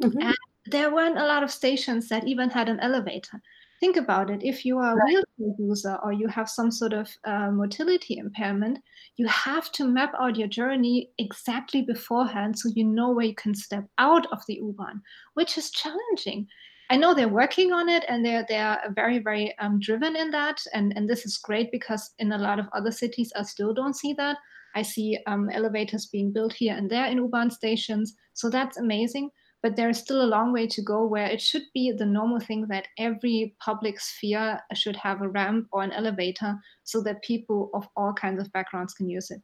mm-hmm. 0.01 0.19
and 0.19 0.36
there 0.65 0.93
weren't 0.93 1.17
a 1.17 1.25
lot 1.25 1.43
of 1.43 1.51
stations 1.51 2.10
that 2.10 2.27
even 2.27 2.49
had 2.49 2.69
an 2.69 2.80
elevator. 2.82 3.41
Think 3.82 3.98
about 3.98 4.30
it. 4.30 4.41
If 4.44 4.63
you 4.63 4.78
are 4.78 4.94
a 4.94 5.04
wheelchair 5.04 5.56
user 5.58 5.98
or 6.04 6.13
you 6.13 6.28
have 6.28 6.48
some 6.48 6.70
sort 6.70 6.94
of 6.94 7.10
uh, 7.26 7.50
motility 7.50 8.20
impairment, 8.20 8.78
you 9.17 9.28
have 9.28 9.72
to 9.72 9.86
map 9.86 10.13
out 10.20 10.36
your 10.36 10.48
journey 10.48 11.10
exactly 11.17 11.82
beforehand 11.82 12.60
so 12.60 12.70
you 12.76 12.86
know 12.86 13.10
where 13.10 13.26
you 13.26 13.34
can 13.34 13.56
step 13.56 13.84
out 13.98 14.28
of 14.32 14.46
the 14.48 14.54
U-Bahn, 14.54 15.02
which 15.34 15.58
is 15.58 15.72
challenging. 15.72 16.46
I 16.91 16.98
know 16.98 17.15
they're 17.15 17.28
working 17.28 17.74
on 17.74 17.89
it 17.89 18.06
and 18.08 18.24
they're 18.24 18.46
they're 18.48 18.80
very 18.96 19.17
very 19.17 19.58
um, 19.58 19.80
driven 19.80 20.15
in 20.15 20.30
that, 20.30 20.62
and 20.76 20.94
and 20.96 21.10
this 21.10 21.26
is 21.26 21.39
great 21.39 21.72
because 21.72 22.13
in 22.20 22.34
a 22.34 22.38
lot 22.38 22.60
of 22.60 22.67
other 22.76 22.91
cities 22.91 23.34
I 23.36 23.41
still 23.44 23.74
don't 23.74 23.96
see 23.96 24.13
that. 24.13 24.38
I 24.76 24.84
see 24.84 25.17
um, 25.26 25.50
elevators 25.50 26.06
being 26.06 26.32
built 26.32 26.54
here 26.54 26.76
and 26.76 26.88
there 26.88 27.08
in 27.08 27.17
U-Bahn 27.17 27.50
stations, 27.50 28.13
so 28.34 28.48
that's 28.52 28.78
amazing 28.78 29.32
but 29.62 29.76
there's 29.76 30.00
still 30.00 30.24
a 30.24 30.34
long 30.34 30.52
way 30.52 30.67
to 30.67 30.82
go 30.82 31.06
where 31.06 31.28
it 31.28 31.41
should 31.41 31.63
be 31.74 31.91
the 31.91 32.06
normal 32.06 32.39
thing 32.39 32.65
that 32.67 32.88
every 32.97 33.56
public 33.60 34.00
sphere 34.00 34.60
should 34.74 34.95
have 34.95 35.21
a 35.21 35.30
ramp 35.30 35.67
or 35.71 35.84
an 35.84 35.91
elevator 35.91 36.56
so 36.84 37.02
that 37.04 37.21
people 37.21 37.69
of 37.74 37.88
all 37.95 38.13
kinds 38.13 38.41
of 38.41 38.52
backgrounds 38.54 38.93
can 38.93 39.10
use 39.10 39.30
it. 39.30 39.41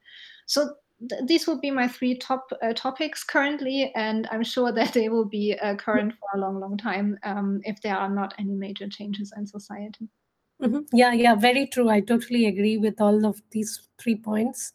So 0.47 0.73
th- 1.09 1.21
these 1.27 1.47
would 1.47 1.61
be 1.61 1.71
my 1.71 1.87
three 1.87 2.17
top 2.17 2.47
uh, 2.63 2.73
topics 2.73 3.23
currently, 3.23 3.91
and 3.95 4.27
I'm 4.31 4.43
sure 4.43 4.71
that 4.77 4.93
they 4.93 5.09
will 5.09 5.25
be 5.25 5.55
uh, 5.61 5.75
current 5.75 6.13
for 6.13 6.37
a 6.37 6.41
long, 6.41 6.59
long 6.59 6.77
time 6.77 7.17
um, 7.23 7.61
if 7.63 7.81
there 7.81 7.97
are 7.97 8.09
not 8.09 8.33
any 8.39 8.53
major 8.53 8.87
changes 8.87 9.33
in 9.37 9.45
society. 9.45 10.09
Mm-hmm. 10.61 10.79
Yeah, 10.91 11.13
yeah, 11.13 11.35
very 11.35 11.67
true. 11.67 11.89
I 11.89 11.99
totally 11.99 12.47
agree 12.47 12.77
with 12.77 12.99
all 12.99 13.25
of 13.25 13.41
these 13.51 13.87
three 13.99 14.15
points. 14.15 14.73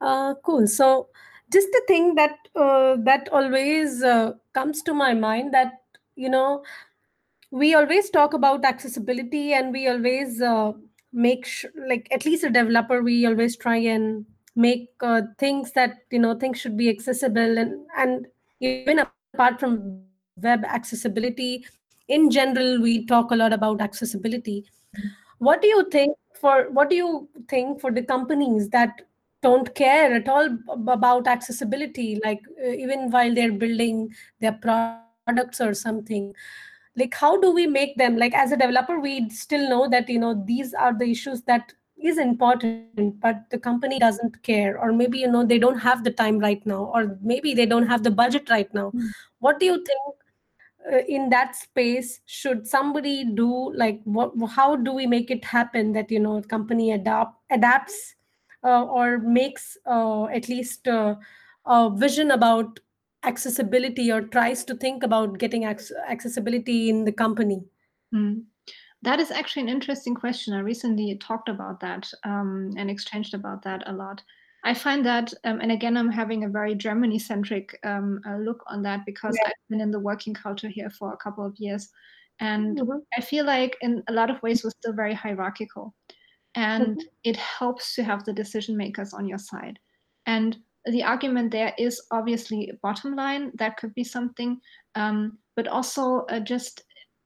Uh, 0.00 0.34
cool. 0.44 0.68
So 0.68 1.08
just 1.52 1.68
the 1.72 1.82
thing 1.86 2.14
that 2.14 2.36
uh, 2.54 2.96
that 3.00 3.28
always 3.30 4.02
uh, 4.02 4.32
comes 4.52 4.82
to 4.82 4.94
my 4.94 5.14
mind 5.14 5.54
that 5.54 5.72
you 6.16 6.28
know 6.28 6.62
we 7.50 7.74
always 7.74 8.10
talk 8.10 8.34
about 8.34 8.64
accessibility 8.64 9.52
and 9.52 9.72
we 9.72 9.88
always 9.88 10.42
uh, 10.42 10.72
make 11.12 11.46
sh- 11.46 11.66
like 11.88 12.08
at 12.10 12.24
least 12.24 12.44
a 12.44 12.50
developer 12.50 13.02
we 13.02 13.26
always 13.26 13.56
try 13.56 13.76
and 13.76 14.26
make 14.56 14.90
uh, 15.00 15.22
things 15.38 15.72
that 15.72 15.98
you 16.10 16.18
know 16.18 16.34
things 16.34 16.58
should 16.58 16.76
be 16.76 16.88
accessible 16.88 17.58
and 17.58 17.74
and 17.96 18.26
even 18.60 18.98
apart 18.98 19.60
from 19.60 20.02
web 20.42 20.64
accessibility 20.64 21.64
in 22.08 22.30
general 22.30 22.80
we 22.80 23.04
talk 23.06 23.30
a 23.30 23.36
lot 23.36 23.52
about 23.52 23.80
accessibility. 23.80 24.64
What 25.38 25.60
do 25.60 25.68
you 25.68 25.88
think 25.90 26.16
for 26.40 26.70
what 26.70 26.90
do 26.90 26.96
you 26.96 27.28
think 27.48 27.80
for 27.80 27.90
the 27.90 28.02
companies 28.02 28.68
that 28.70 29.02
don't 29.42 29.74
care 29.74 30.14
at 30.14 30.28
all 30.28 30.48
about 30.88 31.26
accessibility 31.26 32.20
like 32.24 32.40
uh, 32.64 32.70
even 32.70 33.10
while 33.10 33.34
they're 33.34 33.52
building 33.52 34.12
their 34.40 34.52
products 34.52 35.60
or 35.60 35.74
something. 35.74 36.34
Like 36.96 37.14
how 37.14 37.38
do 37.40 37.52
we 37.52 37.66
make 37.66 37.96
them? 37.96 38.16
Like 38.16 38.34
as 38.34 38.52
a 38.52 38.56
developer 38.56 38.98
we 38.98 39.28
still 39.30 39.68
know 39.68 39.88
that 39.88 40.08
you 40.08 40.18
know 40.18 40.42
these 40.46 40.74
are 40.74 40.96
the 40.98 41.10
issues 41.10 41.42
that 41.42 41.72
is 42.02 42.18
important 42.18 43.20
but 43.20 43.48
the 43.50 43.58
company 43.58 43.98
doesn't 43.98 44.42
care 44.42 44.78
or 44.78 44.92
maybe 44.92 45.18
you 45.18 45.30
know 45.30 45.44
they 45.44 45.58
don't 45.58 45.78
have 45.78 46.04
the 46.04 46.10
time 46.10 46.38
right 46.38 46.64
now 46.66 46.90
or 46.94 47.18
maybe 47.22 47.54
they 47.54 47.64
don't 47.64 47.86
have 47.86 48.02
the 48.02 48.10
budget 48.10 48.50
right 48.50 48.72
now. 48.74 48.90
Mm. 48.90 49.08
what 49.38 49.58
do 49.58 49.66
you 49.66 49.76
think 49.76 50.16
uh, 50.92 50.98
in 51.08 51.30
that 51.30 51.56
space 51.56 52.20
should 52.26 52.66
somebody 52.66 53.24
do? 53.24 53.72
Like 53.74 54.00
what 54.04 54.32
how 54.50 54.76
do 54.76 54.92
we 54.92 55.06
make 55.06 55.30
it 55.30 55.44
happen 55.44 55.92
that 55.92 56.10
you 56.10 56.20
know 56.20 56.42
company 56.42 56.92
adapt 56.92 57.34
adapts 57.50 58.15
or 58.66 59.18
makes 59.18 59.76
uh, 59.86 60.26
at 60.26 60.48
least 60.48 60.88
uh, 60.88 61.14
a 61.66 61.90
vision 61.90 62.30
about 62.30 62.80
accessibility 63.24 64.10
or 64.10 64.22
tries 64.22 64.64
to 64.64 64.74
think 64.74 65.02
about 65.02 65.38
getting 65.38 65.64
ac- 65.64 65.94
accessibility 66.08 66.88
in 66.88 67.04
the 67.04 67.12
company? 67.12 67.62
Mm. 68.14 68.44
That 69.02 69.20
is 69.20 69.30
actually 69.30 69.62
an 69.62 69.68
interesting 69.68 70.14
question. 70.14 70.54
I 70.54 70.60
recently 70.60 71.16
talked 71.18 71.48
about 71.48 71.80
that 71.80 72.10
um, 72.24 72.72
and 72.76 72.90
exchanged 72.90 73.34
about 73.34 73.62
that 73.62 73.82
a 73.86 73.92
lot. 73.92 74.22
I 74.64 74.74
find 74.74 75.06
that, 75.06 75.32
um, 75.44 75.60
and 75.60 75.70
again, 75.70 75.96
I'm 75.96 76.10
having 76.10 76.42
a 76.42 76.48
very 76.48 76.74
Germany 76.74 77.18
centric 77.18 77.78
um, 77.84 78.20
uh, 78.26 78.36
look 78.38 78.64
on 78.66 78.82
that 78.82 79.06
because 79.06 79.36
yeah. 79.40 79.48
I've 79.48 79.68
been 79.70 79.80
in 79.80 79.92
the 79.92 80.00
working 80.00 80.34
culture 80.34 80.68
here 80.68 80.90
for 80.90 81.12
a 81.12 81.16
couple 81.16 81.46
of 81.46 81.54
years. 81.56 81.88
And 82.40 82.78
mm-hmm. 82.78 82.98
I 83.16 83.20
feel 83.20 83.46
like, 83.46 83.76
in 83.80 84.02
a 84.08 84.12
lot 84.12 84.28
of 84.28 84.42
ways, 84.42 84.64
we're 84.64 84.70
still 84.70 84.92
very 84.92 85.14
hierarchical 85.14 85.94
and 86.56 86.86
mm-hmm. 86.86 87.00
it 87.22 87.36
helps 87.36 87.94
to 87.94 88.02
have 88.02 88.24
the 88.24 88.32
decision 88.32 88.76
makers 88.76 89.12
on 89.14 89.28
your 89.28 89.38
side. 89.38 89.78
And 90.26 90.56
the 90.86 91.02
argument 91.02 91.50
there 91.50 91.74
is 91.78 92.00
obviously 92.10 92.72
bottom 92.82 93.16
line 93.16 93.50
that 93.54 93.76
could 93.76 93.94
be 93.94 94.04
something 94.04 94.60
um, 94.94 95.38
but 95.56 95.68
also 95.68 96.20
uh, 96.30 96.40
just 96.40 96.82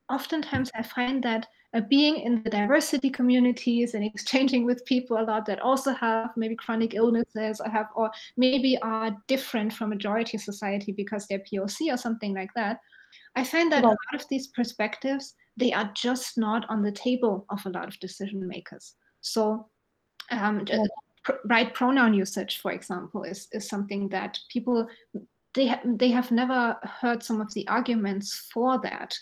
oftentimes 0.09 0.71
i 0.75 0.83
find 0.83 1.23
that 1.23 1.47
uh, 1.73 1.81
being 1.89 2.17
in 2.17 2.43
the 2.43 2.51
diversity 2.51 3.11
communities 3.11 3.95
and 3.95 4.05
exchanging 4.05 4.65
with 4.65 4.85
people 4.87 5.19
a 5.19 5.23
lot 5.23 5.47
that 5.47 5.61
also 5.61 5.93
have 5.93 6.31
maybe 6.37 6.57
chronic 6.57 6.95
illnesses 6.95 7.61
or 7.61 7.71
have 7.71 7.87
or 7.95 8.11
maybe 8.37 8.77
are 8.83 9.17
different 9.29 9.73
from 9.73 9.91
majority 9.91 10.39
society 10.39 10.93
because 10.93 11.27
they're 11.27 11.45
poc 11.53 11.93
or 11.93 11.97
something 11.97 12.35
like 12.35 12.51
that 12.57 12.81
i 13.37 13.45
find 13.45 13.71
that 13.71 13.85
a 13.85 13.89
lot 13.89 14.15
of 14.15 14.27
these 14.29 14.49
perspectives 14.49 15.35
they 15.57 15.73
are 15.73 15.91
just 15.95 16.39
not 16.39 16.65
on 16.71 16.83
the 16.83 16.93
table 16.93 17.45
of 17.51 17.65
a 17.67 17.71
lot 17.71 17.87
of 17.87 18.01
decision 18.01 18.47
makers 18.49 18.95
so, 19.21 19.69
um, 20.31 20.65
yeah. 20.67 20.85
pr- 21.25 21.33
right 21.45 21.73
pronoun 21.75 22.15
usage, 22.15 22.59
for 22.59 22.73
example, 22.73 23.25
is, 23.25 23.49
is 23.53 23.69
something 23.69 24.09
that 24.09 24.39
people 24.51 24.87
they 25.55 25.69
ha- 25.69 25.81
they 25.85 26.11
have 26.11 26.31
never 26.31 26.77
heard 26.83 27.23
some 27.23 27.41
of 27.41 27.53
the 27.55 27.67
arguments 27.69 28.49
for 28.53 28.81
that. 28.83 29.17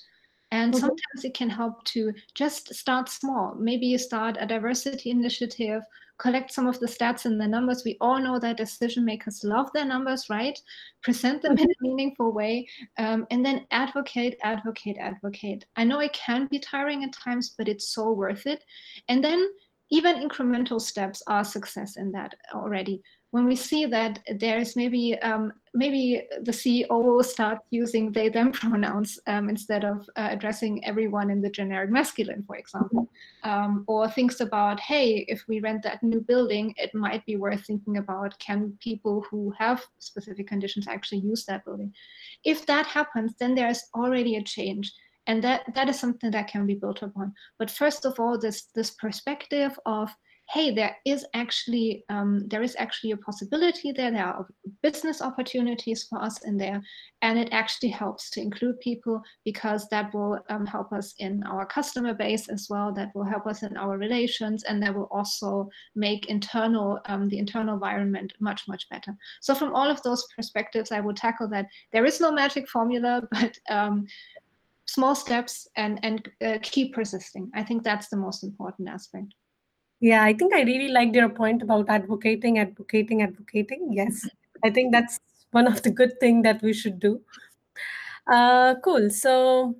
And 0.50 0.72
mm-hmm. 0.72 0.80
sometimes 0.80 1.24
it 1.24 1.34
can 1.34 1.50
help 1.50 1.84
to 1.84 2.12
just 2.34 2.74
start 2.74 3.08
small. 3.08 3.54
Maybe 3.58 3.87
you 3.87 3.98
start 3.98 4.37
a 4.40 4.46
diversity 4.46 5.11
initiative 5.11 5.82
collect 6.18 6.52
some 6.52 6.66
of 6.66 6.78
the 6.80 6.87
stats 6.87 7.24
and 7.24 7.40
the 7.40 7.46
numbers. 7.46 7.82
We 7.84 7.96
all 8.00 8.20
know 8.20 8.38
that 8.40 8.56
decision 8.56 9.04
makers 9.04 9.44
love 9.44 9.70
their 9.72 9.84
numbers, 9.84 10.28
right? 10.28 10.58
Present 11.02 11.42
them 11.42 11.56
in 11.56 11.70
a 11.70 11.74
meaningful 11.80 12.32
way, 12.32 12.68
um, 12.98 13.26
and 13.30 13.44
then 13.44 13.66
advocate, 13.70 14.37
advocate, 14.42 14.98
advocate. 14.98 15.64
I 15.76 15.84
know 15.84 16.00
it 16.00 16.12
can 16.12 16.46
be 16.46 16.58
tiring 16.58 17.04
at 17.04 17.12
times, 17.12 17.54
but 17.56 17.68
it's 17.68 17.88
so 17.88 18.11
worth 18.11 18.46
it. 18.46 18.64
And 19.08 19.22
then 19.22 19.48
even 19.90 20.29
incremental 20.29 20.81
steps 20.81 21.22
are 21.27 21.44
success 21.44 21.96
in 21.96 22.12
that 22.12 22.35
already. 22.55 23.03
When 23.31 23.44
we 23.44 23.57
see 23.57 23.85
that 23.87 24.20
there 24.38 24.59
is 24.59 24.74
maybe 24.74 25.18
um, 25.20 25.53
maybe 25.74 26.27
the 26.42 26.53
CEO 26.53 26.88
will 26.90 27.22
start 27.22 27.59
using 27.70 28.11
they 28.11 28.29
them 28.31 28.53
pronouns 28.61 29.18
um, 29.27 29.51
instead 29.51 29.85
of 29.85 30.09
uh, 30.16 30.29
addressing 30.31 30.85
everyone 30.85 31.31
in 31.31 31.42
the 31.42 31.51
generic 31.51 31.90
masculine, 31.90 32.42
for 32.46 32.57
example, 32.57 33.07
um, 33.44 33.85
or 33.87 34.09
thinks 34.09 34.40
about 34.40 34.81
hey, 34.81 35.27
if 35.29 35.44
we 35.46 35.61
rent 35.61 35.83
that 35.83 36.03
new 36.03 36.20
building, 36.20 36.74
it 36.79 36.94
might 36.94 37.24
be 37.27 37.37
worth 37.37 37.64
thinking 37.66 37.98
about 37.98 38.38
can 38.38 38.77
people 38.81 39.24
who 39.31 39.53
have 39.59 39.85
specific 39.98 40.46
conditions 40.46 40.88
actually 40.88 41.20
use 41.20 41.44
that 41.44 41.64
building. 41.64 41.92
If 42.44 42.64
that 42.66 42.87
happens, 42.87 43.35
then 43.38 43.55
there 43.55 43.68
is 43.68 43.85
already 43.94 44.37
a 44.37 44.42
change 44.42 44.92
and 45.28 45.44
that 45.44 45.62
that 45.74 45.88
is 45.88 45.98
something 45.98 46.30
that 46.30 46.48
can 46.48 46.66
be 46.66 46.74
built 46.74 47.02
upon 47.02 47.32
but 47.58 47.70
first 47.70 48.04
of 48.04 48.18
all 48.18 48.38
this 48.38 48.66
this 48.74 48.90
perspective 48.92 49.78
of 49.86 50.10
hey, 50.50 50.70
there 50.70 50.96
is 51.04 51.26
actually 51.34 52.04
um, 52.08 52.48
there 52.48 52.62
is 52.62 52.74
actually 52.78 53.10
a 53.10 53.16
possibility 53.18 53.92
there. 53.92 54.10
There 54.10 54.24
are 54.24 54.46
business 54.82 55.20
opportunities 55.20 56.06
for 56.08 56.22
us 56.22 56.42
in 56.44 56.56
there, 56.56 56.82
and 57.20 57.38
it 57.38 57.48
actually 57.52 57.90
helps 57.90 58.30
to 58.30 58.40
include 58.40 58.80
people 58.80 59.22
because 59.44 59.88
that 59.90 60.12
will 60.14 60.38
um, 60.48 60.64
help 60.64 60.92
us 60.92 61.14
in 61.18 61.42
our 61.44 61.66
customer 61.66 62.14
base 62.14 62.48
as 62.48 62.66
well. 62.70 62.92
That 62.92 63.10
will 63.14 63.24
help 63.24 63.46
us 63.46 63.62
in 63.62 63.76
our 63.76 63.98
relations, 63.98 64.64
and 64.64 64.82
that 64.82 64.94
will 64.94 65.08
also 65.10 65.68
make 65.94 66.26
internal 66.26 66.98
um, 67.06 67.28
the 67.28 67.38
internal 67.38 67.74
environment 67.74 68.32
much 68.40 68.66
much 68.68 68.88
better. 68.88 69.14
So 69.42 69.54
from 69.54 69.74
all 69.74 69.90
of 69.90 70.02
those 70.02 70.26
perspectives, 70.34 70.92
I 70.92 71.00
would 71.00 71.16
tackle 71.16 71.48
that. 71.48 71.66
There 71.92 72.06
is 72.06 72.20
no 72.20 72.32
magic 72.32 72.68
formula, 72.68 73.22
but 73.30 73.54
um, 73.68 74.06
small 74.88 75.14
steps 75.14 75.68
and 75.77 76.01
and 76.03 76.29
uh, 76.44 76.59
keep 76.62 76.94
persisting. 76.94 77.51
I 77.55 77.62
think 77.62 77.85
that's 77.85 78.09
the 78.09 78.16
most 78.16 78.42
important 78.42 78.88
aspect. 78.88 79.35
Yeah, 80.01 80.22
I 80.24 80.33
think 80.33 80.55
I 80.55 80.62
really 80.62 80.88
liked 80.88 81.14
your 81.14 81.29
point 81.29 81.62
about 81.62 81.88
advocating, 81.88 82.59
advocating, 82.59 83.22
advocating. 83.22 83.88
Yes, 83.92 84.29
I 84.64 84.70
think 84.70 84.92
that's 84.92 85.20
one 85.51 85.66
of 85.66 85.83
the 85.83 85.90
good 85.90 86.18
thing 86.20 86.42
that 86.42 86.62
we 86.62 86.72
should 86.72 87.01
do. 87.01 87.20
Uh, 88.27 88.77
cool. 88.85 89.11
So, 89.11 89.77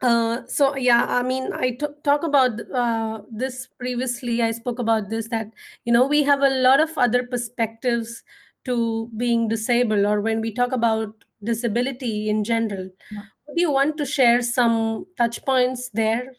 uh, 0.00 0.42
so 0.46 0.76
yeah, 0.76 1.06
I 1.08 1.22
mean, 1.22 1.52
I 1.52 1.70
t- 1.70 1.96
talk 2.04 2.22
about 2.22 2.60
uh, 2.72 3.22
this 3.30 3.68
previously. 3.78 4.42
I 4.42 4.52
spoke 4.52 4.78
about 4.78 5.10
this 5.10 5.28
that 5.28 5.50
you 5.84 5.92
know 5.92 6.06
we 6.06 6.22
have 6.22 6.40
a 6.40 6.50
lot 6.50 6.80
of 6.80 6.96
other 6.96 7.24
perspectives 7.24 8.22
to 8.64 9.10
being 9.16 9.48
disabled, 9.48 10.06
or 10.06 10.20
when 10.20 10.40
we 10.40 10.52
talk 10.52 10.72
about 10.72 11.24
disability 11.42 12.28
in 12.28 12.44
general. 12.44 12.90
Yeah. 13.10 13.22
Do 13.56 13.62
you 13.62 13.72
want 13.72 13.96
to 13.96 14.04
share 14.06 14.42
some 14.42 15.06
touch 15.16 15.44
points 15.44 15.90
there 15.92 16.34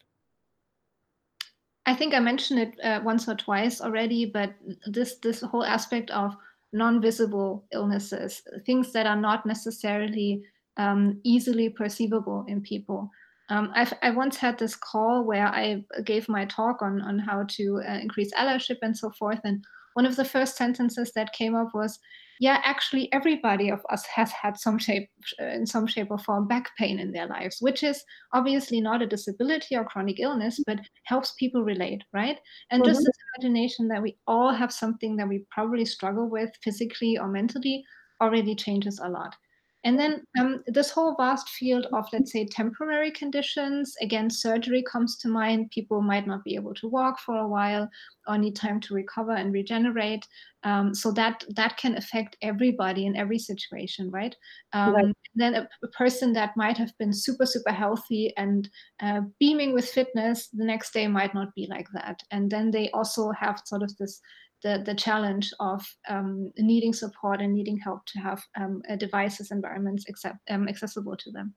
I 1.87 1.95
think 1.95 2.13
I 2.13 2.19
mentioned 2.19 2.59
it 2.59 2.79
uh, 2.83 2.99
once 3.01 3.29
or 3.29 3.35
twice 3.35 3.79
already, 3.79 4.25
but 4.25 4.53
this 4.87 5.19
this 5.19 5.39
whole 5.39 5.63
aspect 5.63 6.11
of 6.11 6.35
non-visible 6.73 7.65
illnesses, 7.71 8.41
things 8.65 8.91
that 8.91 9.07
are 9.07 9.15
not 9.15 9.45
necessarily 9.45 10.43
um, 10.75 11.21
easily 11.23 11.69
perceivable 11.69 12.43
in 12.49 12.61
people. 12.61 13.09
Um, 13.49 13.71
I've, 13.73 13.93
I 14.03 14.09
once 14.09 14.35
had 14.35 14.59
this 14.59 14.75
call 14.75 15.23
where 15.23 15.47
I 15.47 15.85
gave 16.03 16.27
my 16.27 16.43
talk 16.45 16.81
on 16.81 17.01
on 17.01 17.19
how 17.19 17.45
to 17.47 17.81
uh, 17.87 17.99
increase 18.01 18.33
allyship 18.33 18.79
and 18.81 18.95
so 18.95 19.09
forth, 19.11 19.39
and 19.45 19.63
one 19.93 20.05
of 20.05 20.17
the 20.17 20.25
first 20.25 20.57
sentences 20.57 21.13
that 21.13 21.31
came 21.31 21.55
up 21.55 21.73
was, 21.73 21.99
yeah, 22.39 22.61
actually 22.63 23.11
everybody 23.13 23.69
of 23.69 23.81
us 23.89 24.05
has 24.05 24.31
had 24.31 24.57
some 24.57 24.77
shape, 24.77 25.09
in 25.39 25.65
some 25.65 25.87
shape 25.87 26.07
or 26.11 26.17
form, 26.17 26.47
back 26.47 26.69
pain 26.77 26.99
in 26.99 27.11
their 27.11 27.27
lives, 27.27 27.57
which 27.59 27.83
is 27.83 28.03
obviously 28.33 28.81
not 28.81 29.01
a 29.01 29.07
disability 29.07 29.75
or 29.75 29.85
chronic 29.85 30.19
illness, 30.19 30.59
but 30.65 30.79
helps 31.03 31.33
people 31.39 31.63
relate, 31.63 32.03
right? 32.13 32.39
And 32.71 32.81
mm-hmm. 32.81 32.91
just 32.91 33.05
this 33.05 33.17
imagination 33.37 33.87
that 33.89 34.01
we 34.01 34.17
all 34.27 34.53
have 34.53 34.71
something 34.71 35.15
that 35.17 35.27
we 35.27 35.45
probably 35.51 35.85
struggle 35.85 36.29
with 36.29 36.51
physically 36.63 37.17
or 37.17 37.27
mentally 37.27 37.83
already 38.21 38.55
changes 38.55 38.99
a 38.99 39.09
lot. 39.09 39.35
And 39.83 39.97
then 39.97 40.23
um, 40.39 40.63
this 40.67 40.89
whole 40.89 41.15
vast 41.15 41.49
field 41.49 41.87
of, 41.93 42.05
let's 42.11 42.31
say, 42.31 42.45
temporary 42.45 43.11
conditions. 43.11 43.95
Again, 44.01 44.29
surgery 44.29 44.83
comes 44.83 45.17
to 45.19 45.27
mind. 45.27 45.71
People 45.71 46.01
might 46.01 46.27
not 46.27 46.43
be 46.43 46.55
able 46.55 46.73
to 46.75 46.87
walk 46.87 47.19
for 47.19 47.37
a 47.37 47.47
while 47.47 47.87
or 48.27 48.37
need 48.37 48.55
time 48.55 48.81
to 48.81 48.93
recover 48.93 49.31
and 49.31 49.53
regenerate. 49.53 50.25
Um, 50.63 50.93
so 50.93 51.11
that 51.11 51.45
that 51.55 51.77
can 51.77 51.95
affect 51.95 52.35
everybody 52.41 53.05
in 53.05 53.15
every 53.15 53.39
situation, 53.39 54.09
right? 54.09 54.35
Um, 54.73 54.93
right. 54.93 55.15
Then 55.35 55.53
a, 55.55 55.69
a, 55.83 55.87
person 55.89 56.33
that 56.33 56.57
might 56.57 56.77
have 56.77 56.91
been 56.97 57.13
super 57.13 57.45
super 57.45 57.71
healthy 57.71 58.33
and 58.35 58.67
uh, 59.01 59.21
beaming 59.39 59.73
with 59.73 59.87
fitness 59.87 60.49
the 60.49 60.65
next 60.65 60.91
day 60.93 61.07
might 61.07 61.33
not 61.33 61.53
be 61.55 61.67
like 61.69 61.87
that, 61.93 62.21
and 62.31 62.49
then 62.49 62.71
they 62.71 62.89
also 62.89 63.31
have 63.31 63.61
sort 63.65 63.83
of 63.83 63.95
this 63.97 64.19
the, 64.63 64.81
the 64.85 64.95
challenge 64.95 65.53
of 65.59 65.85
um, 66.09 66.51
needing 66.57 66.93
support 66.93 67.41
and 67.41 67.53
needing 67.53 67.77
help 67.77 68.05
to 68.07 68.19
have 68.19 68.41
um, 68.59 68.81
devices 68.97 69.51
environments 69.51 70.05
accept, 70.09 70.37
um, 70.49 70.67
accessible 70.67 71.15
to 71.17 71.31
them. 71.31 71.53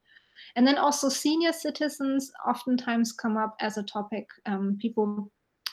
And 0.56 0.66
then 0.66 0.78
also 0.78 1.08
senior 1.08 1.52
citizens 1.52 2.30
oftentimes 2.46 3.12
come 3.12 3.36
up 3.36 3.54
as 3.60 3.76
a 3.76 3.82
topic. 3.82 4.26
Um, 4.46 4.78
people 4.80 5.30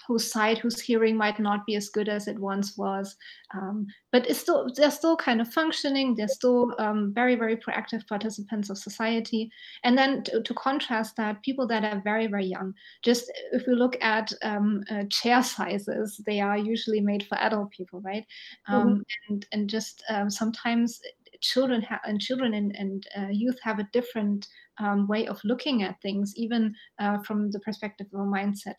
whose 0.08 0.32
sight, 0.32 0.58
whose 0.58 0.80
hearing 0.80 1.18
might 1.18 1.40
not 1.40 1.66
be 1.66 1.76
as 1.76 1.90
good 1.90 2.08
as 2.08 2.28
it 2.28 2.40
once 2.40 2.78
was, 2.78 3.16
um, 3.54 3.86
but 4.12 4.28
it's 4.30 4.40
still 4.40 4.70
they're 4.76 4.90
still 4.90 5.18
kind 5.18 5.42
of 5.42 5.52
functioning. 5.52 6.16
They're 6.16 6.28
still 6.28 6.74
um, 6.80 7.14
very 7.14 7.36
very 7.36 7.58
proactive 7.58 8.08
participants 8.08 8.70
of 8.70 8.78
society. 8.78 9.50
And 9.84 9.98
then 9.98 10.24
to, 10.24 10.42
to, 10.42 10.54
contrast 10.54 11.16
that, 11.18 11.44
people 11.44 11.68
that 11.68 11.84
are 11.84 12.02
very 12.04 12.28
very 12.28 12.46
young. 12.46 12.74
Just 13.04 13.32
if 13.52 13.68
we 13.68 13.74
look 13.74 13.98
at 14.02 14.32
um, 14.44 14.84
uh, 14.90 15.04
chair 15.10 15.44
sizes, 15.44 16.22
they 16.26 16.40
are 16.40 16.58
usually 16.58 17.02
made 17.02 17.24
for 17.28 17.38
adult 17.40 17.72
people, 17.72 18.02
right? 18.02 18.26
Um, 18.68 18.88
mm-hmm. 18.88 19.34
And 19.34 19.46
and 19.52 19.70
just 19.70 20.04
um, 20.10 20.30
sometimes 20.30 21.02
children 21.42 21.82
have 21.82 22.00
and 22.06 22.20
children 22.20 22.54
and, 22.54 22.76
and 22.76 23.08
uh, 23.18 23.30
youth 23.30 23.60
have 23.62 23.80
a 23.80 23.88
different 23.94 24.48
um, 24.80 25.08
way 25.08 25.28
of 25.28 25.40
looking 25.44 25.84
at 25.84 26.02
things, 26.02 26.34
even 26.36 26.74
uh, 27.00 27.20
from 27.24 27.52
the 27.52 27.60
perspective 27.60 28.08
of 28.14 28.20
a 28.20 28.24
mindset. 28.24 28.76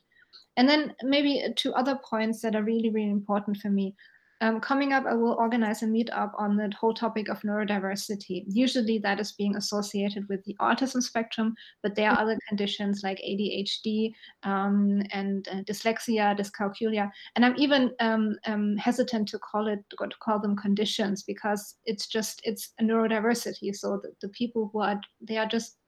And 0.56 0.68
then 0.68 0.94
maybe 1.02 1.44
two 1.56 1.72
other 1.74 1.98
points 2.08 2.42
that 2.42 2.56
are 2.56 2.64
really, 2.64 2.90
really 2.90 3.10
important 3.10 3.58
for 3.58 3.70
me. 3.70 3.94
Um, 4.40 4.60
coming 4.60 4.92
up, 4.92 5.04
I 5.04 5.14
will 5.14 5.32
organize 5.32 5.82
a 5.82 5.86
meetup 5.86 6.30
on 6.38 6.56
the 6.56 6.72
whole 6.78 6.94
topic 6.94 7.28
of 7.28 7.40
neurodiversity. 7.42 8.44
Usually, 8.46 8.98
that 8.98 9.18
is 9.18 9.32
being 9.32 9.56
associated 9.56 10.28
with 10.28 10.44
the 10.44 10.54
autism 10.60 11.02
spectrum, 11.02 11.56
but 11.82 11.96
there 11.96 12.10
are 12.10 12.20
other 12.20 12.38
conditions 12.48 13.00
like 13.02 13.18
ADHD 13.18 14.12
um, 14.44 15.02
and 15.10 15.48
uh, 15.48 15.62
dyslexia, 15.62 16.38
dyscalculia, 16.38 17.10
and 17.34 17.44
I'm 17.44 17.56
even 17.58 17.90
um, 17.98 18.36
um 18.46 18.76
hesitant 18.76 19.28
to 19.28 19.40
call 19.40 19.66
it 19.66 19.80
to 19.90 20.08
call 20.20 20.38
them 20.38 20.56
conditions 20.56 21.24
because 21.24 21.74
it's 21.84 22.06
just 22.06 22.40
it's 22.44 22.74
a 22.78 22.84
neurodiversity. 22.84 23.74
So 23.74 24.00
the, 24.00 24.12
the 24.22 24.28
people 24.28 24.70
who 24.72 24.80
are 24.80 25.00
they 25.20 25.38
are 25.38 25.46
just 25.46 25.78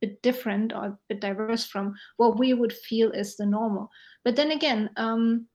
bit 0.00 0.22
different 0.22 0.72
or 0.72 0.84
a 0.86 0.98
bit 1.08 1.20
diverse 1.20 1.66
from 1.66 1.94
what 2.16 2.38
we 2.38 2.54
would 2.54 2.72
feel 2.72 3.10
is 3.12 3.36
the 3.36 3.46
normal. 3.46 3.90
But 4.24 4.36
then 4.36 4.50
again, 4.52 4.90
um, 4.96 5.46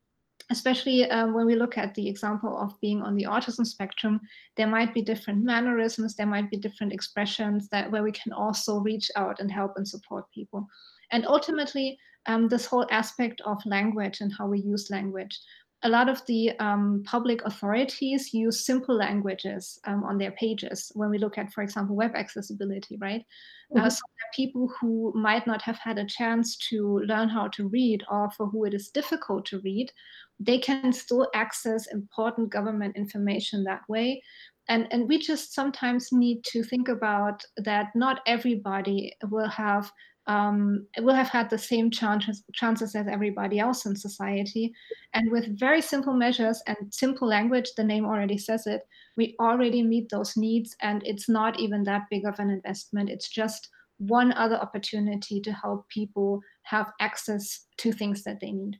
especially 0.51 1.09
uh, 1.09 1.27
when 1.27 1.45
we 1.45 1.55
look 1.55 1.77
at 1.77 1.95
the 1.95 2.07
example 2.07 2.57
of 2.57 2.79
being 2.79 3.01
on 3.01 3.15
the 3.15 3.23
autism 3.23 3.65
spectrum, 3.65 4.19
there 4.57 4.67
might 4.67 4.93
be 4.93 5.01
different 5.01 5.43
mannerisms, 5.43 6.15
there 6.15 6.27
might 6.27 6.51
be 6.51 6.57
different 6.57 6.93
expressions 6.93 7.67
that 7.69 7.89
where 7.91 8.03
we 8.03 8.11
can 8.11 8.31
also 8.31 8.79
reach 8.79 9.09
out 9.15 9.39
and 9.39 9.51
help 9.51 9.73
and 9.77 9.87
support 9.87 10.25
people. 10.31 10.67
And 11.11 11.25
ultimately, 11.25 11.97
um, 12.27 12.47
this 12.47 12.65
whole 12.65 12.87
aspect 12.91 13.41
of 13.41 13.65
language 13.65 14.21
and 14.21 14.31
how 14.37 14.47
we 14.47 14.59
use 14.59 14.89
language 14.89 15.39
a 15.85 15.89
lot 15.89 16.09
of 16.09 16.25
the 16.25 16.51
um, 16.59 17.03
public 17.05 17.45
authorities 17.45 18.33
use 18.33 18.65
simple 18.65 18.95
languages 18.95 19.79
um, 19.85 20.03
on 20.03 20.17
their 20.17 20.31
pages 20.31 20.91
when 20.95 21.11
we 21.11 21.19
look 21.19 21.37
at, 21.37 21.53
for 21.53 21.61
example, 21.61 21.95
web 21.95 22.15
accessibility, 22.15 22.97
right? 22.99 23.23
Uh, 23.71 23.77
mm-hmm. 23.77 23.85
Uh, 23.85 23.89
so 23.91 24.01
people 24.35 24.67
who 24.81 25.13
might 25.15 25.45
not 25.45 25.61
have 25.61 25.77
had 25.77 25.99
a 25.99 26.05
chance 26.05 26.57
to 26.69 26.99
learn 27.05 27.29
how 27.29 27.47
to 27.49 27.67
read 27.67 28.03
or 28.09 28.31
for 28.31 28.47
who 28.47 28.65
it 28.65 28.73
is 28.73 28.89
difficult 28.89 29.45
to 29.45 29.59
read, 29.59 29.91
they 30.39 30.57
can 30.57 30.91
still 30.91 31.29
access 31.35 31.85
important 31.93 32.49
government 32.49 32.97
information 32.97 33.63
that 33.63 33.81
way. 33.87 34.23
And, 34.67 34.87
and 34.89 35.07
we 35.07 35.19
just 35.19 35.53
sometimes 35.53 36.11
need 36.11 36.43
to 36.45 36.63
think 36.63 36.87
about 36.87 37.43
that 37.57 37.89
not 37.93 38.21
everybody 38.25 39.13
will 39.29 39.49
have 39.49 39.91
um, 40.27 40.87
will 40.99 41.13
have 41.13 41.29
had 41.29 41.49
the 41.49 41.57
same 41.57 41.91
chances, 41.91 42.43
chances 42.53 42.95
as 42.95 43.07
everybody 43.07 43.59
else 43.59 43.85
in 43.85 43.95
society. 43.95 44.73
And 45.13 45.31
with 45.31 45.59
very 45.59 45.81
simple 45.81 46.13
measures 46.13 46.61
and 46.67 46.77
simple 46.91 47.27
language, 47.27 47.69
the 47.77 47.83
name 47.83 48.05
already 48.05 48.37
says 48.37 48.67
it, 48.67 48.81
we 49.17 49.35
already 49.39 49.83
meet 49.83 50.09
those 50.09 50.35
needs. 50.35 50.75
And 50.81 51.03
it's 51.05 51.29
not 51.29 51.59
even 51.59 51.83
that 51.83 52.03
big 52.09 52.25
of 52.25 52.39
an 52.39 52.49
investment. 52.49 53.09
It's 53.09 53.29
just 53.29 53.69
one 53.97 54.33
other 54.33 54.57
opportunity 54.57 55.39
to 55.41 55.51
help 55.53 55.87
people 55.89 56.41
have 56.63 56.91
access 56.99 57.65
to 57.77 57.91
things 57.91 58.23
that 58.23 58.39
they 58.39 58.51
need. 58.51 58.79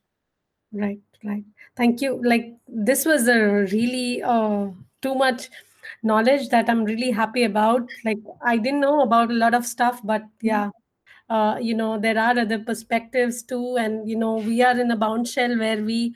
Right, 0.73 0.99
right 1.23 1.43
thank 1.75 2.01
you 2.01 2.21
like 2.23 2.53
this 2.67 3.05
was 3.05 3.27
a 3.27 3.39
really 3.71 4.21
uh, 4.23 4.67
too 5.01 5.15
much 5.15 5.49
knowledge 6.03 6.49
that 6.49 6.69
i'm 6.69 6.83
really 6.83 7.11
happy 7.11 7.43
about 7.43 7.89
like 8.03 8.17
i 8.43 8.57
didn't 8.57 8.79
know 8.79 9.01
about 9.01 9.31
a 9.31 9.33
lot 9.33 9.53
of 9.53 9.65
stuff 9.65 10.01
but 10.03 10.23
Mm-hmm. 10.43 10.84
Uh, 11.29 11.57
you 11.61 11.73
know 11.73 11.99
there 11.99 12.17
are 12.17 12.37
other 12.37 12.59
perspectives 12.59 13.43
too. 13.43 13.77
And 13.77 14.07
you 14.09 14.15
know 14.15 14.35
we 14.35 14.61
are 14.61 14.79
in 14.79 14.91
a 14.91 14.95
bound 14.97 15.27
shell 15.27 15.57
where 15.57 15.83
we 15.83 16.15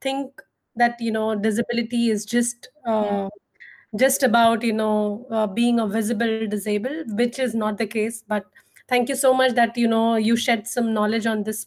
think 0.00 0.40
that 0.76 1.00
you 1.00 1.10
know 1.10 1.34
disability 1.34 2.10
is 2.10 2.24
just 2.24 2.68
uh, 2.86 3.28
just 3.96 4.22
about 4.22 4.62
you 4.62 4.72
know 4.72 5.26
uh, 5.30 5.46
being 5.46 5.80
a 5.80 5.86
visible 5.86 6.46
disabled 6.48 7.16
which 7.16 7.38
is 7.38 7.54
not 7.54 7.78
the 7.78 7.86
case. 7.86 8.24
But 8.26 8.44
thank 8.88 9.08
you 9.08 9.16
so 9.16 9.34
much 9.34 9.54
that 9.54 9.76
you 9.76 9.88
know 9.88 10.16
you 10.16 10.36
shed 10.36 10.66
some 10.66 10.92
knowledge 10.94 11.26
on 11.26 11.42
this 11.44 11.66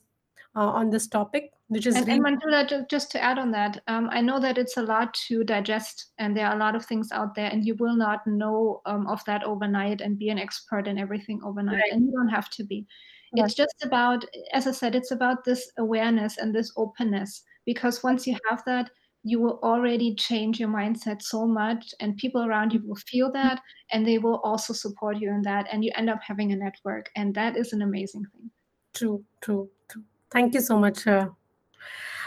uh, 0.56 0.70
on 0.82 0.90
this 0.90 1.08
topic 1.08 1.52
which 1.72 1.88
is 1.88 1.96
And, 1.96 2.10
and 2.10 2.24
really 2.46 2.66
ju- 2.68 2.86
just 2.90 3.12
to 3.12 3.22
add 3.24 3.40
on 3.40 3.52
that, 3.52 3.82
um, 3.88 4.10
I 4.12 4.20
know 4.22 4.40
that 4.40 4.58
it's 4.58 4.76
a 4.78 4.82
lot 4.84 5.14
to 5.28 5.44
digest, 5.44 6.12
and 6.18 6.36
there 6.36 6.48
are 6.48 6.56
a 6.56 6.60
lot 6.60 6.76
of 6.76 6.86
things 6.86 7.12
out 7.12 7.34
there, 7.36 7.50
and 7.50 7.66
you 7.66 7.76
will 7.76 7.96
not 7.96 8.28
know 8.28 8.82
um, 8.86 9.08
of 9.08 9.24
that 9.26 9.44
overnight 9.44 10.02
and 10.02 10.20
be 10.20 10.30
an 10.30 10.38
expert 10.38 10.86
in 10.88 10.98
everything 10.98 11.42
overnight, 11.44 11.78
right, 11.78 11.92
and 11.92 12.06
you 12.06 12.12
don't 12.12 12.28
have 12.30 12.50
to 12.52 12.64
be. 12.66 12.86
right. 13.34 13.46
It's 13.46 13.54
just 13.54 13.76
about, 13.84 14.26
as 14.54 14.68
I 14.68 14.72
said, 14.72 14.96
it's 14.96 15.12
about 15.12 15.46
this 15.46 15.72
awareness 15.78 16.38
and 16.38 16.54
this 16.54 16.74
openness, 16.76 17.44
because 17.66 18.04
once 18.04 18.28
you 18.28 18.38
have 18.50 18.64
that, 18.66 18.92
you 19.24 19.40
will 19.40 19.60
already 19.64 20.14
change 20.16 20.60
your 20.60 20.70
mindset 20.70 21.22
so 21.22 21.46
much, 21.48 21.94
and 22.02 22.18
people 22.18 22.44
around 22.46 22.74
you 22.74 22.82
will 22.86 22.96
feel 22.96 23.32
that, 23.32 23.62
and 23.92 24.06
they 24.06 24.18
will 24.18 24.42
also 24.44 24.74
support 24.74 25.18
you 25.18 25.30
in 25.30 25.42
that, 25.44 25.68
and 25.72 25.86
you 25.86 25.92
end 25.96 26.10
up 26.10 26.20
having 26.22 26.52
a 26.52 26.56
network, 26.58 27.10
and 27.16 27.34
that 27.36 27.56
is 27.56 27.72
an 27.72 27.82
amazing 27.82 28.26
thing. 28.34 28.52
true 28.94 29.24
true 29.42 29.70
true 29.90 30.04
thank 30.30 30.54
you 30.54 30.62
so 30.62 30.78
much 30.78 31.08
uh, 31.08 31.28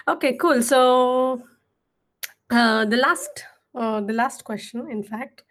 okay 0.09 0.37
cool. 0.37 0.63
So 0.63 1.43
uh, 2.51 2.85
the 2.85 2.97
last 2.97 3.45
uh, 3.75 4.01
the 4.01 4.13
last 4.13 4.45
question 4.45 4.91
in 4.91 5.03
fact. 5.03 5.43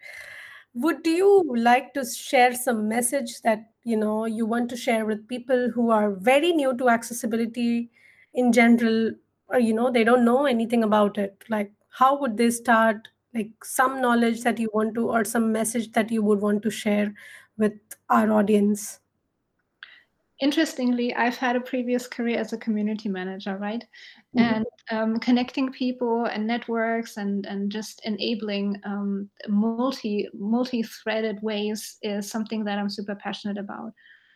Would 0.74 1.06
you 1.06 1.44
like 1.56 1.94
to 1.94 2.04
share 2.04 2.54
some 2.54 2.88
message 2.88 3.40
that 3.42 3.60
you 3.84 3.96
know 3.96 4.26
you 4.26 4.46
want 4.46 4.70
to 4.70 4.76
share 4.76 5.04
with 5.06 5.28
people 5.28 5.70
who 5.74 5.90
are 5.90 6.12
very 6.12 6.52
new 6.52 6.76
to 6.78 6.88
accessibility 6.88 7.90
in 8.34 8.52
general? 8.52 9.12
Or 9.48 9.58
you 9.60 9.74
know 9.74 9.90
they 9.90 10.04
don't 10.04 10.24
know 10.24 10.46
anything 10.46 10.84
about 10.84 11.18
it. 11.18 11.44
Like 11.48 11.72
how 11.90 12.18
would 12.20 12.36
they 12.38 12.50
start 12.50 13.08
like 13.34 13.52
some 13.64 14.00
knowledge 14.00 14.42
that 14.42 14.58
you 14.60 14.70
want 14.74 14.94
to 14.96 15.08
or 15.10 15.24
some 15.24 15.52
message 15.52 15.92
that 15.92 16.10
you 16.12 16.22
would 16.22 16.40
want 16.40 16.62
to 16.64 16.70
share 16.70 17.14
with 17.58 17.74
our 18.10 18.32
audience 18.32 19.00
Interestingly, 20.40 21.14
I've 21.14 21.36
had 21.36 21.54
a 21.54 21.60
previous 21.60 22.08
career 22.08 22.38
as 22.38 22.52
a 22.52 22.58
community 22.58 23.08
manager, 23.08 23.56
right? 23.56 23.84
Mhm. 24.36 24.40
And 24.42 24.66
um, 24.90 25.20
connecting 25.20 25.70
people 25.72 26.24
and 26.24 26.46
networks 26.46 27.16
and 27.16 27.46
and 27.46 27.70
just 27.70 28.04
enabling 28.04 28.80
um, 28.84 29.30
multi 29.48 30.28
multi-threaded 30.34 31.40
ways 31.42 31.98
is 32.02 32.30
something 32.30 32.64
that 32.64 32.78
I'm 32.78 32.90
super 32.90 33.14
passionate 33.14 33.58
about. 33.58 33.92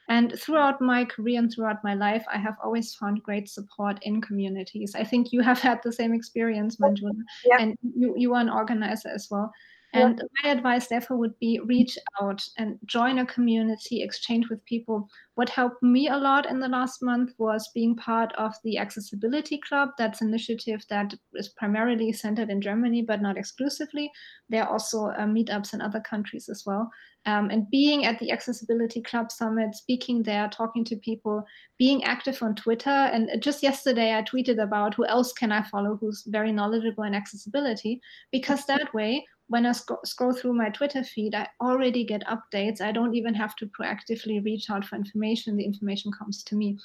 And 0.08 0.38
throughout 0.40 0.80
my 0.80 1.04
career 1.04 1.38
and 1.38 1.52
throughout 1.52 1.84
my 1.84 1.94
life, 1.94 2.24
I 2.32 2.38
have 2.38 2.56
always 2.64 2.94
found 2.94 3.22
great 3.22 3.48
support 3.48 3.98
in 4.02 4.22
communities. 4.22 4.94
I 4.94 5.04
think 5.04 5.32
you 5.32 5.42
have 5.42 5.58
had 5.60 5.80
the 5.82 5.92
same 5.92 6.14
experience, 6.14 6.76
Manjula, 6.76 7.12
yeah 7.44 7.58
and 7.60 7.76
you 7.82 8.14
you 8.16 8.34
are 8.34 8.40
an 8.40 8.48
organizer 8.50 9.10
as 9.10 9.28
well. 9.30 9.52
And 9.94 10.22
my 10.42 10.50
advice, 10.50 10.88
therefore, 10.88 11.16
would 11.16 11.38
be 11.38 11.60
reach 11.64 11.96
out 12.20 12.46
and 12.58 12.78
join 12.84 13.18
a 13.18 13.26
community, 13.26 14.02
exchange 14.02 14.48
with 14.48 14.64
people 14.66 15.08
what 15.38 15.48
helped 15.48 15.80
me 15.84 16.08
a 16.08 16.16
lot 16.16 16.50
in 16.50 16.58
the 16.58 16.66
last 16.66 17.00
month 17.00 17.32
was 17.38 17.70
being 17.72 17.94
part 17.94 18.32
of 18.32 18.52
the 18.64 18.76
Accessibility 18.76 19.56
Club. 19.58 19.90
That's 19.96 20.20
an 20.20 20.30
initiative 20.30 20.84
that 20.90 21.14
is 21.34 21.50
primarily 21.50 22.12
centered 22.12 22.50
in 22.50 22.60
Germany, 22.60 23.02
but 23.02 23.22
not 23.22 23.38
exclusively. 23.38 24.10
There 24.48 24.64
are 24.64 24.68
also 24.68 25.10
uh, 25.10 25.26
meetups 25.26 25.74
in 25.74 25.80
other 25.80 26.00
countries 26.00 26.48
as 26.48 26.64
well. 26.66 26.90
Um, 27.24 27.50
and 27.50 27.70
being 27.70 28.04
at 28.04 28.18
the 28.18 28.32
Accessibility 28.32 29.00
Club 29.00 29.30
Summit, 29.30 29.76
speaking 29.76 30.24
there, 30.24 30.48
talking 30.48 30.84
to 30.86 30.96
people, 30.96 31.44
being 31.78 32.02
active 32.02 32.42
on 32.42 32.56
Twitter. 32.56 32.90
And 32.90 33.40
just 33.40 33.62
yesterday, 33.62 34.16
I 34.16 34.22
tweeted 34.22 34.60
about 34.60 34.94
who 34.94 35.06
else 35.06 35.32
can 35.32 35.52
I 35.52 35.62
follow 35.62 35.96
who's 36.00 36.24
very 36.26 36.50
knowledgeable 36.50 37.04
in 37.04 37.14
accessibility, 37.14 38.00
because 38.32 38.66
that 38.66 38.92
way, 38.92 39.24
when 39.48 39.66
I 39.66 39.72
sc- 39.72 40.04
scroll 40.04 40.32
through 40.32 40.54
my 40.54 40.68
Twitter 40.70 41.02
feed, 41.02 41.34
I 41.34 41.48
already 41.60 42.04
get 42.04 42.22
updates. 42.26 42.80
I 42.80 42.92
don't 42.92 43.14
even 43.14 43.34
have 43.34 43.56
to 43.56 43.66
proactively 43.66 44.44
reach 44.44 44.70
out 44.70 44.84
for 44.84 44.96
information. 44.96 45.56
The 45.56 45.64
information 45.64 46.12
comes 46.12 46.44
to 46.44 46.54
me. 46.54 46.78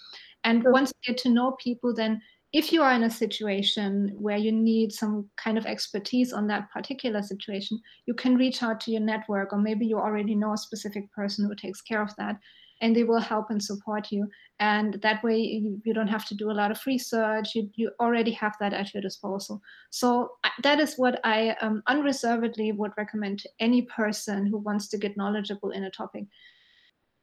And 0.44 0.64
once 0.64 0.92
you 0.92 1.14
get 1.14 1.22
to 1.24 1.30
know 1.30 1.58
people, 1.60 1.94
then 1.94 2.22
if 2.54 2.72
you 2.72 2.84
are 2.84 2.94
in 2.94 3.04
a 3.04 3.10
situation 3.10 4.14
where 4.16 4.38
you 4.38 4.52
need 4.52 4.94
some 4.94 5.28
kind 5.38 5.58
of 5.58 5.66
expertise 5.66 6.32
on 6.32 6.48
that 6.48 6.70
particular 6.72 7.22
situation, 7.22 7.82
you 8.06 8.14
can 8.14 8.38
reach 8.38 8.62
out 8.62 8.80
to 8.82 8.92
your 8.92 9.02
network, 9.02 9.52
or 9.52 9.60
maybe 9.60 9.86
you 9.86 9.98
already 9.98 10.36
know 10.36 10.54
a 10.54 10.58
specific 10.58 11.12
person 11.12 11.46
who 11.46 11.56
takes 11.56 11.82
care 11.82 12.02
of 12.02 12.16
that, 12.18 12.38
and 12.84 12.94
they 12.94 13.06
will 13.06 13.20
help 13.20 13.50
and 13.50 13.64
support 13.64 14.12
you. 14.12 14.28
And 14.60 14.96
that 15.02 15.24
way, 15.24 15.40
you, 15.40 15.82
you 15.86 15.94
don't 15.94 16.10
have 16.10 16.26
to 16.26 16.36
do 16.36 16.52
a 16.52 16.60
lot 16.62 16.70
of 16.70 16.86
research. 16.86 17.56
You, 17.56 17.70
you 17.76 17.92
already 18.02 18.32
have 18.32 18.56
that 18.60 18.74
at 18.74 18.94
your 18.94 19.02
disposal. 19.02 19.62
So 19.90 20.34
that 20.64 20.82
is 20.82 20.96
what 20.98 21.22
I 21.24 21.56
um, 21.62 21.82
unreservedly 21.88 22.74
would 22.74 22.92
recommend 22.98 23.40
to 23.40 23.50
any 23.60 23.84
person 23.84 24.46
who 24.46 24.58
wants 24.58 24.90
to 24.90 24.98
get 24.98 25.16
knowledgeable 25.16 25.72
in 25.72 25.86
a 25.86 25.90
topic. 25.90 26.26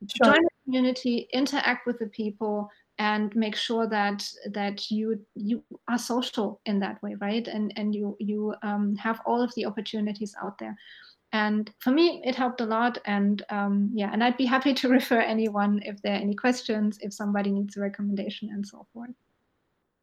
Sure. 0.08 0.32
Join 0.32 0.42
the 0.42 0.50
community, 0.64 1.28
interact 1.34 1.86
with 1.86 1.98
the 1.98 2.06
people, 2.06 2.70
and 2.98 3.34
make 3.36 3.54
sure 3.54 3.86
that 3.86 4.26
that 4.52 4.90
you 4.90 5.20
you 5.34 5.62
are 5.88 5.98
social 5.98 6.60
in 6.64 6.80
that 6.80 7.02
way, 7.02 7.16
right? 7.20 7.46
And 7.46 7.70
and 7.76 7.94
you 7.94 8.16
you 8.18 8.54
um, 8.62 8.96
have 8.96 9.20
all 9.26 9.42
of 9.42 9.54
the 9.56 9.66
opportunities 9.66 10.34
out 10.42 10.56
there. 10.58 10.74
And 11.32 11.72
for 11.78 11.90
me, 11.90 12.20
it 12.24 12.34
helped 12.34 12.60
a 12.60 12.66
lot. 12.66 12.98
And 13.04 13.42
um, 13.50 13.90
yeah, 13.94 14.10
and 14.12 14.22
I'd 14.22 14.36
be 14.36 14.46
happy 14.46 14.74
to 14.74 14.88
refer 14.98 15.20
anyone 15.20 15.80
if 15.84 16.00
there 16.02 16.12
are 16.12 16.20
any 16.20 16.34
questions, 16.34 16.98
if 17.00 17.12
somebody 17.12 17.50
needs 17.50 17.76
a 17.76 17.80
recommendation, 17.80 18.50
and 18.50 18.66
so 18.66 18.86
forth. 18.92 19.10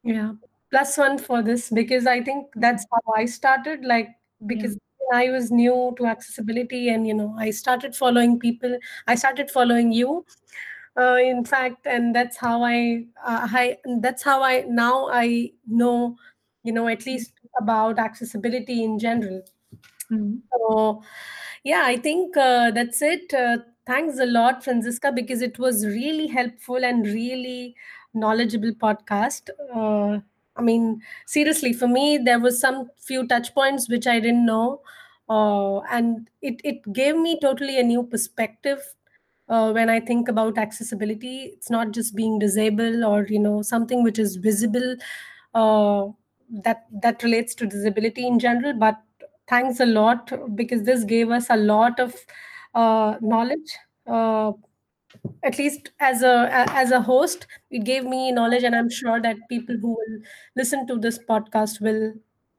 Yeah, 0.03 0.33
plus 0.71 0.97
one 0.97 1.17
for 1.17 1.41
this 1.41 1.69
because 1.69 2.07
I 2.07 2.21
think 2.21 2.47
that's 2.55 2.85
how 2.91 3.13
I 3.13 3.25
started. 3.25 3.83
Like, 3.83 4.09
because 4.45 4.77
I 5.13 5.29
was 5.29 5.51
new 5.51 5.93
to 5.97 6.05
accessibility 6.05 6.89
and, 6.89 7.07
you 7.07 7.13
know, 7.13 7.35
I 7.37 7.51
started 7.51 7.95
following 7.95 8.39
people, 8.39 8.77
I 9.07 9.15
started 9.15 9.49
following 9.49 9.91
you, 9.91 10.25
uh, 10.97 11.15
in 11.15 11.45
fact, 11.45 11.87
and 11.87 12.15
that's 12.15 12.37
how 12.37 12.63
I, 12.63 13.05
uh, 13.25 13.47
I, 13.51 13.77
that's 14.01 14.23
how 14.23 14.43
I, 14.43 14.65
now 14.67 15.07
I 15.09 15.51
know, 15.65 16.17
you 16.63 16.73
know, 16.73 16.87
at 16.87 17.05
least 17.05 17.33
about 17.59 17.99
accessibility 17.99 18.83
in 18.83 18.99
general. 18.99 19.43
Mhm. 20.11 20.41
So, 20.53 21.03
yeah, 21.63 21.83
I 21.85 21.97
think 21.97 22.37
uh, 22.37 22.71
that's 22.71 23.01
it. 23.01 23.33
Uh, 23.33 23.57
thanks 23.85 24.19
a 24.19 24.25
lot, 24.25 24.63
Franziska, 24.63 25.11
because 25.11 25.41
it 25.41 25.59
was 25.59 25.85
really 25.85 26.27
helpful 26.27 26.83
and 26.83 27.05
really 27.05 27.75
knowledgeable 28.13 28.71
podcast. 28.71 29.49
Uh, 29.73 30.19
I 30.55 30.61
mean, 30.61 31.01
seriously, 31.25 31.73
for 31.73 31.87
me, 31.87 32.17
there 32.17 32.39
was 32.39 32.59
some 32.59 32.89
few 32.97 33.27
touch 33.27 33.53
points 33.53 33.89
which 33.89 34.07
I 34.07 34.19
didn't 34.19 34.45
know, 34.45 34.81
uh, 35.29 35.79
and 35.91 36.29
it 36.41 36.61
it 36.63 36.91
gave 36.93 37.17
me 37.17 37.37
totally 37.39 37.79
a 37.79 37.83
new 37.83 38.03
perspective. 38.03 38.79
Uh, 39.49 39.71
when 39.71 39.89
I 39.89 39.99
think 40.01 40.27
about 40.27 40.57
accessibility, 40.57 41.43
it's 41.53 41.69
not 41.69 41.91
just 41.91 42.15
being 42.15 42.37
disabled 42.39 43.03
or 43.03 43.25
you 43.29 43.39
know 43.39 43.61
something 43.61 44.03
which 44.03 44.19
is 44.19 44.35
visible 44.37 44.95
uh, 45.53 46.07
that 46.63 46.85
that 47.01 47.23
relates 47.23 47.55
to 47.55 47.65
disability 47.65 48.25
in 48.27 48.39
general, 48.39 48.73
but 48.73 48.97
thanks 49.47 49.79
a 49.79 49.85
lot 49.85 50.31
because 50.55 50.83
this 50.83 51.03
gave 51.03 51.29
us 51.29 51.47
a 51.49 51.57
lot 51.57 51.99
of 51.99 52.15
uh, 52.75 53.15
knowledge 53.21 53.75
uh, 54.07 54.51
at 55.43 55.57
least 55.57 55.91
as 55.99 56.21
a 56.21 56.49
as 56.51 56.91
a 56.91 57.01
host 57.01 57.47
it 57.71 57.83
gave 57.83 58.03
me 58.03 58.31
knowledge 58.31 58.63
and 58.63 58.75
i'm 58.75 58.89
sure 58.89 59.21
that 59.21 59.37
people 59.49 59.75
who 59.81 59.89
will 59.89 60.19
listen 60.55 60.85
to 60.85 60.97
this 60.97 61.19
podcast 61.29 61.81
will 61.81 62.13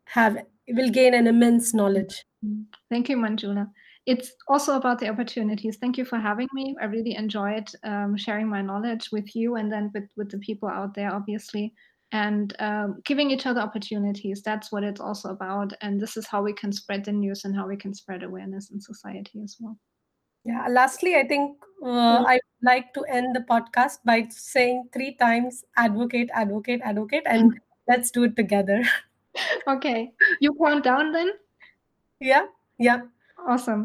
have 0.06 0.38
will 0.68 0.90
gain 0.90 1.14
an 1.14 1.26
immense 1.26 1.74
knowledge. 1.74 2.24
Thank 2.90 3.08
you, 3.08 3.16
Manjula. 3.16 3.70
It's 4.06 4.32
also 4.48 4.76
about 4.76 4.98
the 4.98 5.08
opportunities. 5.08 5.76
Thank 5.76 5.98
you 5.98 6.04
for 6.04 6.18
having 6.18 6.48
me. 6.54 6.74
I 6.80 6.86
really 6.86 7.14
enjoyed 7.14 7.68
um, 7.84 8.16
sharing 8.16 8.48
my 8.48 8.62
knowledge 8.62 9.10
with 9.12 9.34
you 9.36 9.56
and 9.56 9.70
then 9.70 9.90
with, 9.94 10.08
with 10.16 10.30
the 10.30 10.38
people 10.38 10.68
out 10.68 10.94
there, 10.94 11.12
obviously, 11.12 11.74
and 12.12 12.54
um, 12.60 13.00
giving 13.04 13.30
each 13.30 13.46
other 13.46 13.60
opportunities. 13.60 14.42
That's 14.42 14.72
what 14.72 14.82
it's 14.84 15.00
also 15.00 15.30
about. 15.30 15.72
And 15.82 16.00
this 16.00 16.16
is 16.16 16.26
how 16.26 16.42
we 16.42 16.52
can 16.52 16.72
spread 16.72 17.04
the 17.04 17.12
news 17.12 17.44
and 17.44 17.54
how 17.54 17.66
we 17.68 17.76
can 17.76 17.92
spread 17.94 18.22
awareness 18.22 18.70
in 18.70 18.80
society 18.80 19.40
as 19.44 19.56
well. 19.60 19.76
yeah 20.48 20.66
lastly 20.74 21.12
i 21.18 21.22
think 21.30 21.64
uh, 21.84 22.20
i 22.32 22.34
would 22.34 22.66
like 22.68 22.86
to 22.96 23.02
end 23.16 23.34
the 23.36 23.40
podcast 23.48 23.98
by 24.10 24.16
saying 24.34 24.76
three 24.96 25.08
times 25.22 25.56
advocate 25.84 26.30
advocate 26.42 26.80
advocate 26.90 27.26
and 27.32 27.56
let's 27.90 28.12
do 28.18 28.22
it 28.28 28.36
together 28.36 28.78
Okay. 29.72 30.10
You 30.40 30.54
count 30.62 30.84
down 30.84 31.10
then? 31.16 31.28
yeah 32.20 32.46
yeah 32.78 33.02
Awesome. 33.54 33.82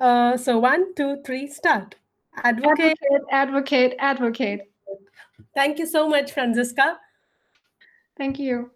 uh, 0.00 0.36
so 0.46 0.58
one 0.58 0.86
two 0.94 1.10
three 1.26 1.46
start 1.48 1.96
advocate 2.44 2.96
Advocate, 3.02 3.28
advocate, 3.42 3.94
advocate. 3.98 4.60
thank 5.54 5.78
you 5.78 5.86
so 5.86 6.08
much 6.08 6.32
franziska 6.38 6.88
Thank 8.16 8.40
you. 8.40 8.73